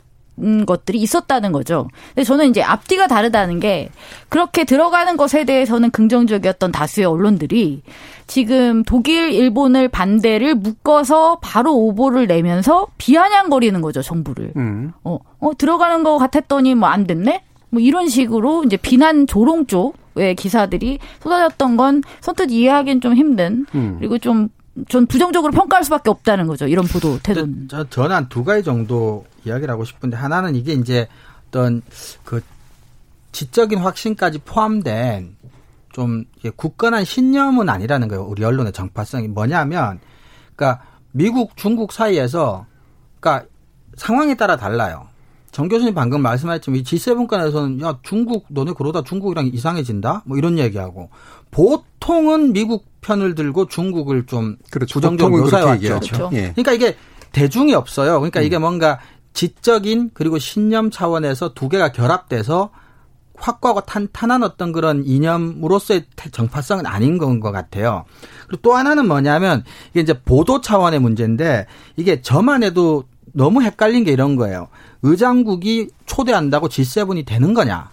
[0.65, 1.87] 것들이 있었다는 거죠.
[2.15, 3.89] 근데 저는 이제 앞뒤가 다르다는 게
[4.29, 7.81] 그렇게 들어가는 것에 대해서는 긍정적이었던 다수의 언론들이
[8.27, 14.53] 지금 독일, 일본을 반대를 묶어서 바로 오보를 내면서 비아냥거리는 거죠, 정부를.
[14.55, 14.93] 음.
[15.03, 17.43] 어, 어, 들어가는 것 같았더니 뭐 안 됐네?
[17.69, 23.95] 뭐 이런 식으로 이제 비난 조롱 쪽의 기사들이 쏟아졌던 건 선뜻 이해하기는 좀 힘든 음.
[23.99, 26.67] 그리고 좀전 부정적으로 평가할 수밖에 없다는 거죠.
[26.67, 27.67] 이런 보도 태도는.
[27.69, 31.07] 저, 저는 한 두 가지 정도 이야기를 하고 싶은데 하나는 이게 이제
[31.47, 31.81] 어떤
[32.23, 32.41] 그
[33.31, 35.35] 지적인 확신까지 포함된
[35.91, 38.23] 좀 이게 굳건한 신념은 아니라는 거예요.
[38.23, 39.99] 우리 언론의 정파성이 뭐냐면
[40.55, 42.65] 그러니까 미국 중국 사이에서
[43.19, 43.47] 그러니까
[43.97, 45.07] 상황에 따라 달라요.
[45.51, 51.09] 정 교수님 방금 말씀하셨지만 이 G7간에서는 야 중국 너네 그러다 중국이랑 이상해진다 뭐 이런 얘기하고
[51.51, 54.93] 보통은 미국 편을 들고 중국을 좀 그렇죠.
[54.93, 55.87] 부정적으로 묘사해 왔죠.
[55.87, 56.29] 그렇죠.
[56.33, 56.51] 예.
[56.51, 56.95] 그러니까 이게
[57.33, 58.19] 대중이 없어요.
[58.19, 58.99] 그러니까 이게 뭔가
[59.33, 62.71] 지적인 그리고 신념 차원에서 두 개가 결합돼서
[63.35, 68.05] 확고하고 탄 탄한 어떤 그런 이념으로서의 정파성은 아닌 건 것 같아요.
[68.47, 71.65] 그리고 또 하나는 뭐냐면 이게 이제 보도 차원의 문제인데
[71.95, 74.67] 이게 저만 해도 너무 헷갈린 게 이런 거예요.
[75.01, 77.89] 의장국이 초대한다고 G7이 되는 거냐?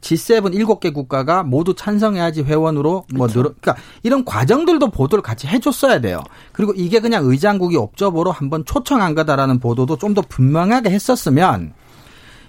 [0.00, 3.40] G7 7개 국가가 모두 찬성해야지 회원으로 뭐 그렇죠.
[3.40, 6.22] 늘어 그러니까 이런 과정들도 보도를 같이 해 줬어야 돼요.
[6.52, 11.74] 그리고 이게 그냥 의장국이 옵저버로 한번 초청한 거다라는 보도도 좀 더 분명하게 했었으면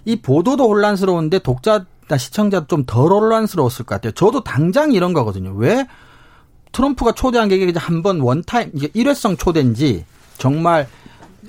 [0.06, 4.12] 이 보도도 혼란스러운데 독자 나 시청자도 좀 덜 혼란스러웠을 것 같아요.
[4.14, 5.52] 저도 당장 이런 거거든요.
[5.56, 5.86] 왜
[6.72, 10.06] 트럼프가 초대한 게 이제 한번 원타임 이게 일회성 초대인지
[10.38, 10.88] 정말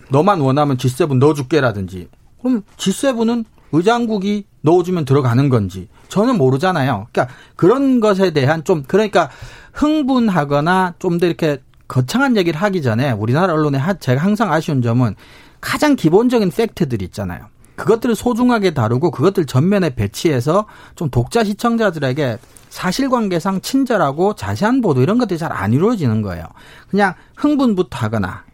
[0.09, 2.09] 너만 원하면 G7 넣어줄게라든지
[2.43, 7.07] 그럼 G7은 의장국이 넣어주면 들어가는 건지 저는 모르잖아요.
[7.13, 9.31] 그러니까 그런 것에 대한 좀 그러니까
[9.73, 11.59] 흥분하거나 좀 더 이렇게
[11.89, 15.17] 거창한 얘기를 하기 전에 우리나라 언론에 제가 항상 아쉬운 점은
[15.61, 17.47] 가장 기본적인 팩트들이 있잖아요.
[17.77, 25.39] 그것들을 소중하게 다루고 그것들 전면에 배치해서 좀 독자 시청자들에게 사실관계상 친절하고 자세한 보도 이런 것들이
[25.39, 26.45] 잘 안 이루어지는 거예요.
[26.91, 28.45] 그냥 흥분부터 하거나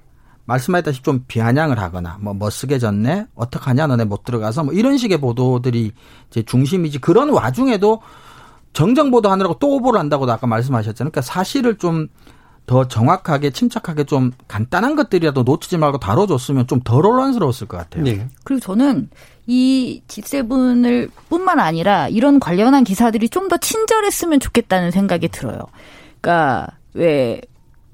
[0.47, 5.92] 말씀하셨다시피 좀 비아냥을 하거나 뭐 멋쓰게 졌네 어떡하냐 너네 못 들어가서 뭐 이런 식의 보도들이
[6.30, 8.01] 이제 중심이지 그런 와중에도
[8.72, 11.11] 정정 보도하느라고 또 오보를 한다고도 아까 말씀하셨잖아요.
[11.11, 12.09] 그러니까 사실을 좀
[12.66, 18.05] 더 정확하게 침착하게 좀 간단한 것들이라도 놓치지 말고 다뤄줬으면 좀 덜 혼란스러웠을 것 같아요.
[18.05, 18.28] 네.
[18.44, 19.09] 그리고 저는
[19.47, 25.61] 이 G7을 뿐만 아니라 이런 관련한 기사들이 좀 더 친절했으면 좋겠다는 생각이 들어요.
[26.20, 27.40] 그러니까 왜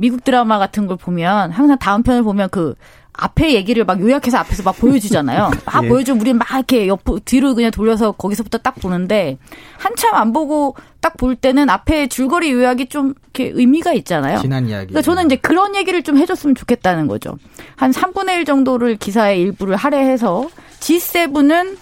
[0.03, 2.75] 미국 드라마 같은 걸 보면 항상 다음 편을 보면 그
[3.13, 5.51] 앞에 얘기를 막 요약해서 앞에서 막 보여주잖아요.
[5.65, 5.89] 막 예.
[5.89, 9.39] 보여주면 우리는 막 이렇게 옆 뒤로 그냥 돌려서 거기서부터 딱 보는데
[9.79, 14.41] 한참 안 보고 딱 볼 때는 앞에 줄거리 요약이 좀 이렇게 의미가 있잖아요.
[14.41, 14.89] 지난 이야기.
[14.89, 17.39] 그러니까 저는 이제 그런 얘기를 좀 해줬으면 좋겠다는 거죠.
[17.77, 20.49] 한 3분의 1 정도를 기사의 일부를 할애해서
[20.81, 21.77] G7은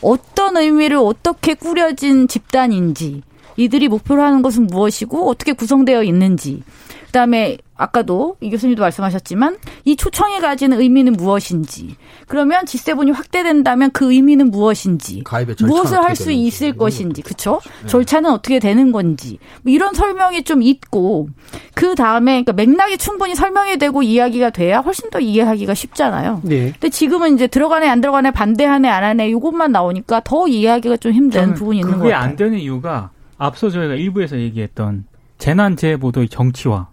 [0.00, 3.22] 어떤 의미를 어떻게 꾸려진 집단인지
[3.58, 6.62] 이들이 목표로 하는 것은 무엇이고 어떻게 구성되어 있는지
[7.08, 11.96] 그다음에 아까도 이 교수님도 말씀하셨지만 이 초청이 가지는 의미는 무엇인지
[12.26, 15.22] 그러면 G7이 확대된다면 그 의미는 무엇인지
[15.60, 17.86] 무엇을 할 수 있을 것인지 그렇죠 네.
[17.88, 21.28] 절차는 어떻게 되는 건지 뭐 이런 설명이 좀 있고
[21.74, 26.40] 그 다음에 그러니까 맥락이 충분히 설명이 되고 이야기가 돼야 훨씬 더 이해하기가 쉽잖아요.
[26.42, 26.72] 네.
[26.72, 31.54] 근데 지금은 이제 들어가네 안 들어가네 반대하네 안 하네 이것만 나오니까 더 이해하기가 좀 힘든
[31.54, 32.02] 부분이 있는 것 같아요.
[32.02, 35.04] 그게 안 되는 이유가 앞서 저희가 일부에서 얘기했던
[35.38, 36.88] 재난재해 보도의 정치화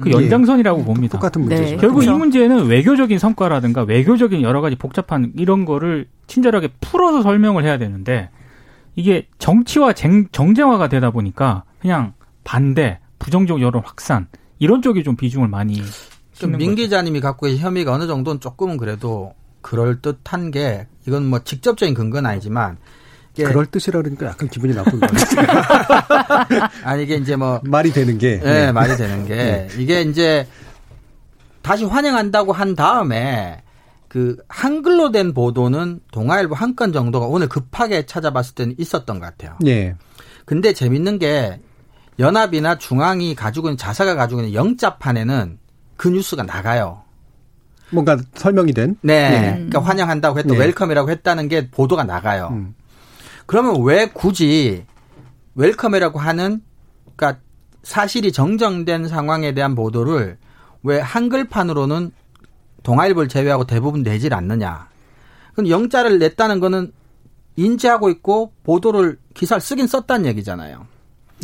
[0.00, 0.12] 그 예.
[0.12, 1.18] 연장선이라고 봅니다.
[1.18, 1.62] 똑같은 문제죠.
[1.62, 1.76] 네.
[1.76, 2.14] 결국 그렇죠.
[2.14, 8.30] 이 문제는 외교적인 성과라든가 외교적인 여러 가지 복잡한 이런 거를 친절하게 풀어서 설명을 해야 되는데
[8.96, 14.26] 이게 정치와 쟁, 정쟁화가 되다 보니까 그냥 반대, 부정적 여론 확산
[14.58, 15.80] 이런 쪽이 좀 비중을 많이
[16.56, 21.94] 민 기자님이 갖고 계신 혐의가 어느 정도는 조금은 그래도 그럴 듯한 게 이건 뭐 직접적인
[21.94, 22.78] 근거는 아니지만
[23.44, 26.68] 그럴 뜻이라 그러니까 약간 기분이 나쁜 거 같아요.
[26.84, 28.72] 아니 이게 이제 뭐 말이 되는 게 네, 네.
[28.72, 29.68] 말이 되는 게 네.
[29.78, 30.46] 이게 이제
[31.62, 33.62] 다시 환영한다고 한 다음에
[34.08, 39.56] 그 한글로 된 보도는 동아일보 한 건 정도가 오늘 급하게 찾아봤을 때는 있었던 것 같아요.
[39.60, 39.94] 네.
[40.46, 41.60] 근데 재밌는 게
[42.18, 45.58] 연합이나 중앙이 가지고 있는 자사가 가지고 있는 영자판에는
[45.96, 47.02] 그 뉴스가 나가요.
[47.90, 48.96] 뭔가 설명이 된?
[49.02, 49.30] 네.
[49.30, 49.52] 네.
[49.54, 50.64] 그러니까 환영한다고 했던 네.
[50.66, 52.48] welcome이라고 했다는 게 보도가 나가요.
[52.52, 52.74] 음.
[53.50, 54.86] 그러면 왜 굳이
[55.56, 56.62] welcome이라고 하는
[57.16, 57.42] 그러니까
[57.82, 60.38] 사실이 정정된 상황에 대한 보도를
[60.84, 62.12] 왜 한글판으로는
[62.84, 64.88] 동아일보를 제외하고 대부분 내질 않느냐.
[65.54, 66.92] 그럼 영자를 냈다는 거는
[67.56, 70.86] 인지하고 있고 보도를 기사를 쓰긴 썼다는 얘기잖아요.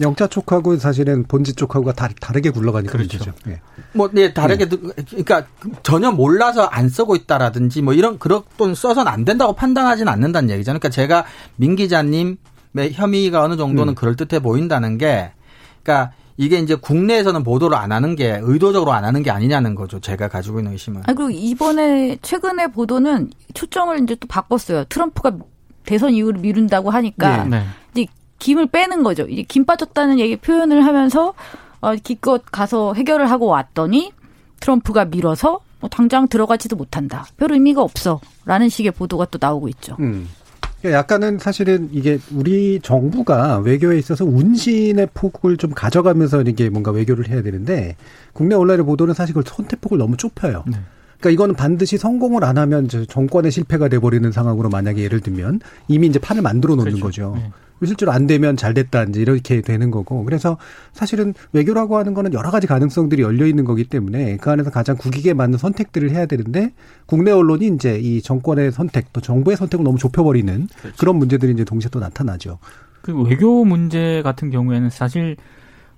[0.01, 3.19] 영자 쪽하고 사실은 본지 쪽하고가 다, 다르게 굴러가니까 그렇죠.
[3.19, 3.61] 죠 네.
[3.93, 4.77] 뭐, 네, 다르게, 네.
[5.09, 5.47] 그러니까
[5.83, 10.81] 전혀 몰라서 안 쓰고 있다라든지 뭐 이런, 그런 돈 써서는 안 된다고 판단하지는 않는다는 얘기잖아요.
[10.81, 11.25] 그러니까 제가
[11.57, 12.37] 민 기자님의
[12.93, 13.95] 혐의가 어느 정도는 음.
[13.95, 15.33] 그럴 듯해 보인다는 게,
[15.83, 20.01] 그러니까 이게 이제 국내에서는 보도를 안 하는 게 의도적으로 안 하는 게 아니냐는 거죠.
[20.01, 21.03] 제가 가지고 있는 의심은.
[21.07, 24.85] 아, 그리고 이번에 최근에 보도는 초점을 이제 또 바꿨어요.
[24.85, 25.39] 트럼프가
[25.87, 27.45] 대선 이후를 미룬다고 하니까.
[27.45, 27.59] 네.
[27.59, 27.67] 네.
[28.39, 29.25] 김을 빼는 거죠.
[29.25, 31.35] 이제 김 빠졌다는 얘기 표현을 하면서
[31.81, 34.13] 어, 기껏 가서 해결을 하고 왔더니
[34.61, 37.27] 트럼프가 밀어서 뭐 당장 들어가지도 못한다.
[37.37, 38.21] 별 의미가 없어.
[38.45, 39.97] 라는 식의 보도가 또 나오고 있죠.
[40.01, 40.29] 음.
[40.81, 47.29] 그러니까 약간은 사실은 이게 우리 정부가 외교에 있어서 운신의 폭을 좀 가져가면서 이게 뭔가 외교를
[47.29, 47.97] 해야 되는데
[48.33, 50.65] 국내 온라인 보도는 사실 그걸 선택폭을 너무 좁혀요.
[50.67, 50.79] 네.
[51.27, 56.19] 그러니까 이거는 반드시 성공을 안 하면 정권의 실패가 돼버리는 상황으로 만약에 예를 들면 이미 이제
[56.19, 57.33] 판을 만들어 놓는 그렇죠.
[57.33, 57.35] 거죠.
[57.37, 57.51] 네.
[57.85, 60.57] 실제로 안 되면 잘 됐다 이제 이렇게 되는 거고 그래서
[60.93, 65.35] 사실은 외교라고 하는 거는 여러 가지 가능성들이 열려 있는 거기 때문에 그 안에서 가장 국익에
[65.35, 66.73] 맞는 선택들을 해야 되는데
[67.05, 70.97] 국내 언론이 이제 이 정권의 선택 또 정부의 선택을 너무 좁혀버리는 그렇죠.
[70.97, 72.59] 그런 문제들이 이제 동시에 또 나타나죠.
[73.03, 75.37] 그 외교 문제 같은 경우에는 사실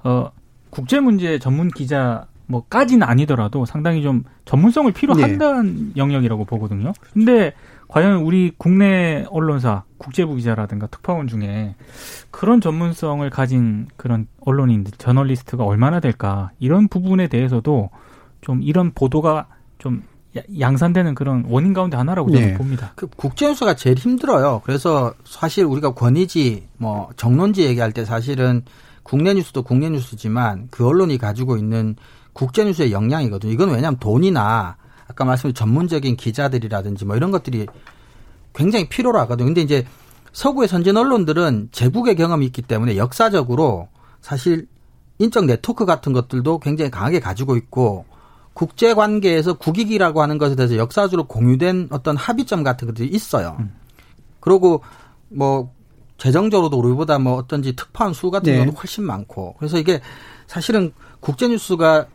[0.03, 0.31] 어
[0.71, 5.93] 국제 문제 전문 기자 뭐까지는 아니더라도 상당히 좀 전문성을 필요한다는 네.
[5.97, 6.93] 영역이라고 보거든요.
[7.13, 7.53] 근데
[7.89, 11.75] 과연 우리 국내 언론사, 국제부 기자라든가 특파원 중에
[12.31, 17.91] 그런 전문성을 가진 그런 언론인들, 저널리스트가 얼마나 될까 이런 부분에 대해서도
[18.41, 19.47] 좀 이런 보도가
[19.79, 20.03] 좀
[20.59, 22.55] 양산되는 그런 원인 가운데 하나라고 저는 네.
[22.55, 22.93] 봅니다.
[22.95, 24.61] 그 국제뉴스가 제일 힘들어요.
[24.65, 28.63] 그래서 사실 우리가 권위지, 뭐 정론지 얘기할 때 사실은
[29.03, 31.97] 국내 뉴스도 국내 뉴스지만 그 언론이 가지고 있는
[32.39, 33.53] 국제 뉴스의 역량이거든요.
[33.53, 34.77] 이건 왜냐하면 돈이나
[35.09, 37.67] 아까 말씀드린 전문적인 기자들이라든지 뭐 이런 것들이
[38.55, 39.47] 굉장히 필요로 하거든요.
[39.47, 39.85] 근데 이제
[40.33, 43.89] 서구의 선진 언론들은 제국의 경험이 있기 때문에 역사적으로
[44.21, 44.69] 사실
[45.19, 48.05] 인적 네트워크 같은 것들도 굉장히 강하게 가지고 있고
[48.53, 53.57] 국제 관계에서 국익이라고 하는 것에 대해서 역사적으로 공유된 어떤 합의점 같은 것들이 있어요.
[53.59, 53.75] 음.
[54.39, 54.85] 그리고
[55.29, 55.73] 뭐
[56.19, 58.59] 재정적으로도 우리보다 뭐 어떤지 특파원 수 같은 네.
[58.59, 60.01] 경우도 훨씬 많고 그래서 이게
[60.47, 62.07] 사실은 국제 뉴스가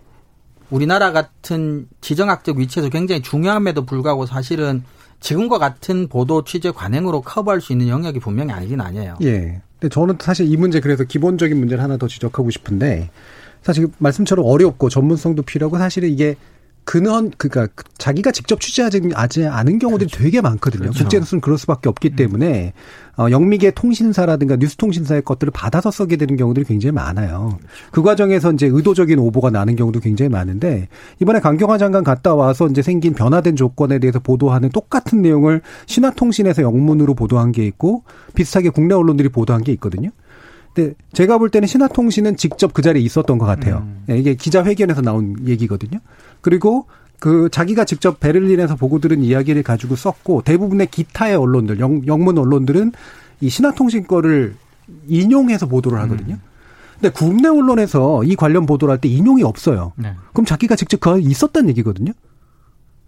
[0.74, 4.84] 우리나라 같은 지정학적 위치에서 굉장히 중요함에도 불구하고 사실은
[5.20, 9.18] 지금과 같은 보도 취재 관행으로 커버할 수 있는 영역이 분명히 아니긴 아니에요.
[9.22, 9.62] 예.
[9.80, 13.12] 근데 저는 사실 이 문제 그래서 기본적인 문제를 하나 더 지적하고 싶은데
[13.62, 16.38] 사실 말씀처럼 어렵고 전문성도 필요하고 사실은 이게
[16.86, 17.68] 근원 그니까
[17.98, 19.02] 자기가 직접 취재하지
[19.48, 20.24] 않은 경우들이 그렇죠.
[20.24, 20.84] 되게 많거든요.
[20.84, 21.04] 그렇죠.
[21.04, 22.16] 국제 뉴스는 그럴 수밖에 없기 음.
[22.16, 22.74] 때문에
[23.18, 27.60] 어, 영미계 통신사라든가 뉴스 통신사의 것들을 받아서 쓰게 되는 경우들이 굉장히 많아요.
[27.60, 27.92] 그렇죠.
[27.92, 30.90] 그 과정에서 이제 의도적인 오보가 나는 경우도 굉장히 많은데
[31.22, 37.14] 이번에 강경화 장관 갔다 와서 이제 생긴 변화된 조건에 대해서 보도하는 똑같은 내용을 신화통신에서 영문으로
[37.14, 38.04] 보도한 게 있고
[38.34, 40.10] 비슷하게 국내 언론들이 보도한 게 있거든요.
[40.74, 43.84] 근데 제가 볼 때는 신화통신은 직접 그 자리에 있었던 것 같아요.
[43.86, 44.04] 음.
[44.10, 46.00] 예, 이게 기자회견에서 나온 얘기거든요.
[46.42, 46.86] 그리고
[47.20, 52.92] 그 자기가 직접 베를린에서 보고 들은 이야기를 가지고 썼고 대부분의 기타의 언론들 영, 영문 언론들은
[53.42, 54.56] 이 신화통신 거를
[55.08, 56.36] 인용해서 보도를 하거든요.
[56.36, 56.42] 음.
[57.00, 59.94] 근데 국내 언론에서 이 관련 보도를 할 때 인용이 없어요.
[59.96, 60.14] 네.
[60.34, 62.12] 그럼 자기가 직접 그 있었다는 얘기거든요.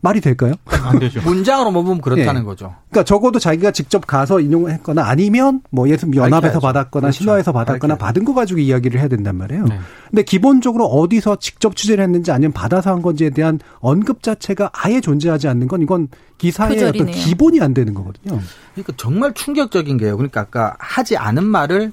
[0.06, 0.54] 말이 될까요?
[0.66, 1.20] 안 되죠.
[1.26, 2.46] 문장으로 뭐 보면 그렇다는 네.
[2.46, 2.76] 거죠.
[2.92, 7.18] 그러니까 적어도 자기가 직접 가서 인용을 했거나 아니면 뭐 예를 들면 연합에서 받았거나 그렇죠.
[7.18, 8.06] 신화에서 받았거나 밝혀야죠.
[8.06, 9.66] 받은 거 가지고 이야기를 해야 된단 말이에요.
[9.66, 9.80] 네.
[10.12, 15.48] 근데 기본적으로 어디서 직접 취재를 했는지 아니면 받아서 한 건지에 대한 언급 자체가 아예 존재하지
[15.48, 17.10] 않는 건 이건 기사의 표절이네요.
[17.10, 18.40] 어떤 기본이 안 되는 거거든요.
[18.74, 20.18] 그러니까 정말 충격적인 게요.
[20.18, 21.92] 그러니까 아까 하지 않은 말을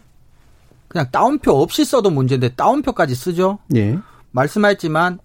[0.89, 3.59] 그냥 따옴표 없이 써도 문제인데 따옴표까지 쓰죠.
[3.75, 3.99] 예.
[4.33, 5.19] 말씀하셨지만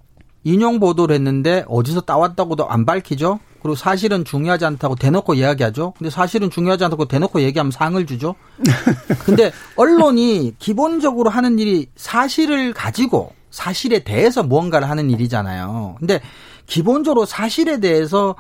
[0.44, 3.40] 인용 보도를 했는데 어디서 따왔다고도 안 밝히죠.
[3.62, 5.94] 그리고 사실은 중요하지 않다고 대놓고 이야기하죠.
[5.98, 8.36] 근데 사실은 중요하지 않다고 대놓고 얘기하면 상을 주죠.
[9.26, 15.96] 근데 언론이 기본적으로 하는 일이 사실을 가지고 사실에 대해서 무언가를 하는 일이잖아요.
[16.00, 16.22] 근데
[16.68, 18.36] 기본적으로 사실에 대해서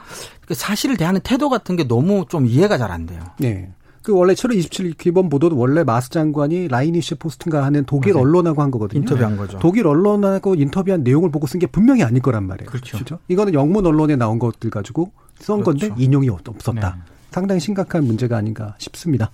[0.45, 3.21] 그 사실을 대하는 태도 같은 게 너무 좀 이해가 잘 안 돼요.
[3.39, 3.69] 네.
[4.07, 8.23] 그 원래 7월 27일 기본 보도도 원래 마스 장관이 라이니시 포스트인가 하는 독일 맞아요.
[8.25, 9.01] 언론하고 한 거거든요.
[9.01, 9.59] 인터뷰한 거죠.
[9.59, 12.69] 독일 언론하고 인터뷰한 내용을 보고 쓴 게 분명히 아닐 거란 말이에요.
[12.69, 12.95] 그렇죠.
[12.95, 13.19] 그렇죠?
[13.27, 15.89] 이거는 영문 언론에 나온 것들 가지고 쓴 그렇죠.
[15.89, 16.71] 건데 인용이 없었다.
[16.95, 17.01] 네.
[17.31, 19.29] 상당히 심각한 문제가 아닌가 싶습니다.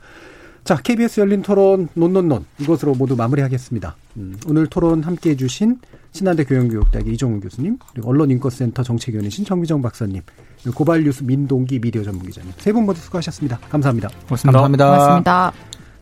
[0.64, 3.96] 자, KBS 열린 토론 논논논 이것으로 모두 마무리하겠습니다.
[4.18, 5.78] 음, 오늘 토론 함께 해 주신
[6.14, 10.22] 신한대 교양교육대학의 이종훈 교수님, 그리고 언론인권센터 정책위원이신 정미정 박사님,
[10.74, 13.60] 고발뉴스 민동기 미디어 전문기자님 세 분 모두 수고하셨습니다.
[13.70, 14.10] 감사합니다.
[14.28, 14.52] 고맙습니다.
[14.60, 14.86] 감사합니다.
[14.86, 15.52] 고맙습니다.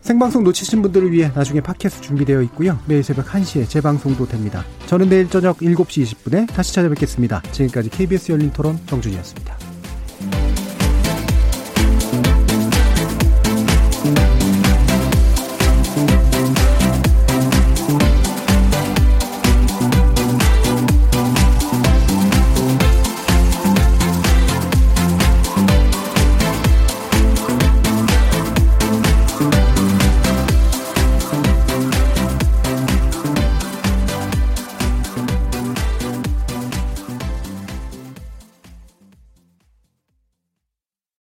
[0.02, 2.80] 생방송 놓치신 분들을 위해 나중에 팟캐스트 준비되어 있고요.
[2.88, 4.64] 매일 새벽 1시에 재방송도 됩니다.
[4.88, 7.42] 저는 내일 저녁 7시 20분에 다시 찾아뵙겠습니다.
[7.52, 9.61] 지금까지 KBS 열린 토론 정준이었습니다.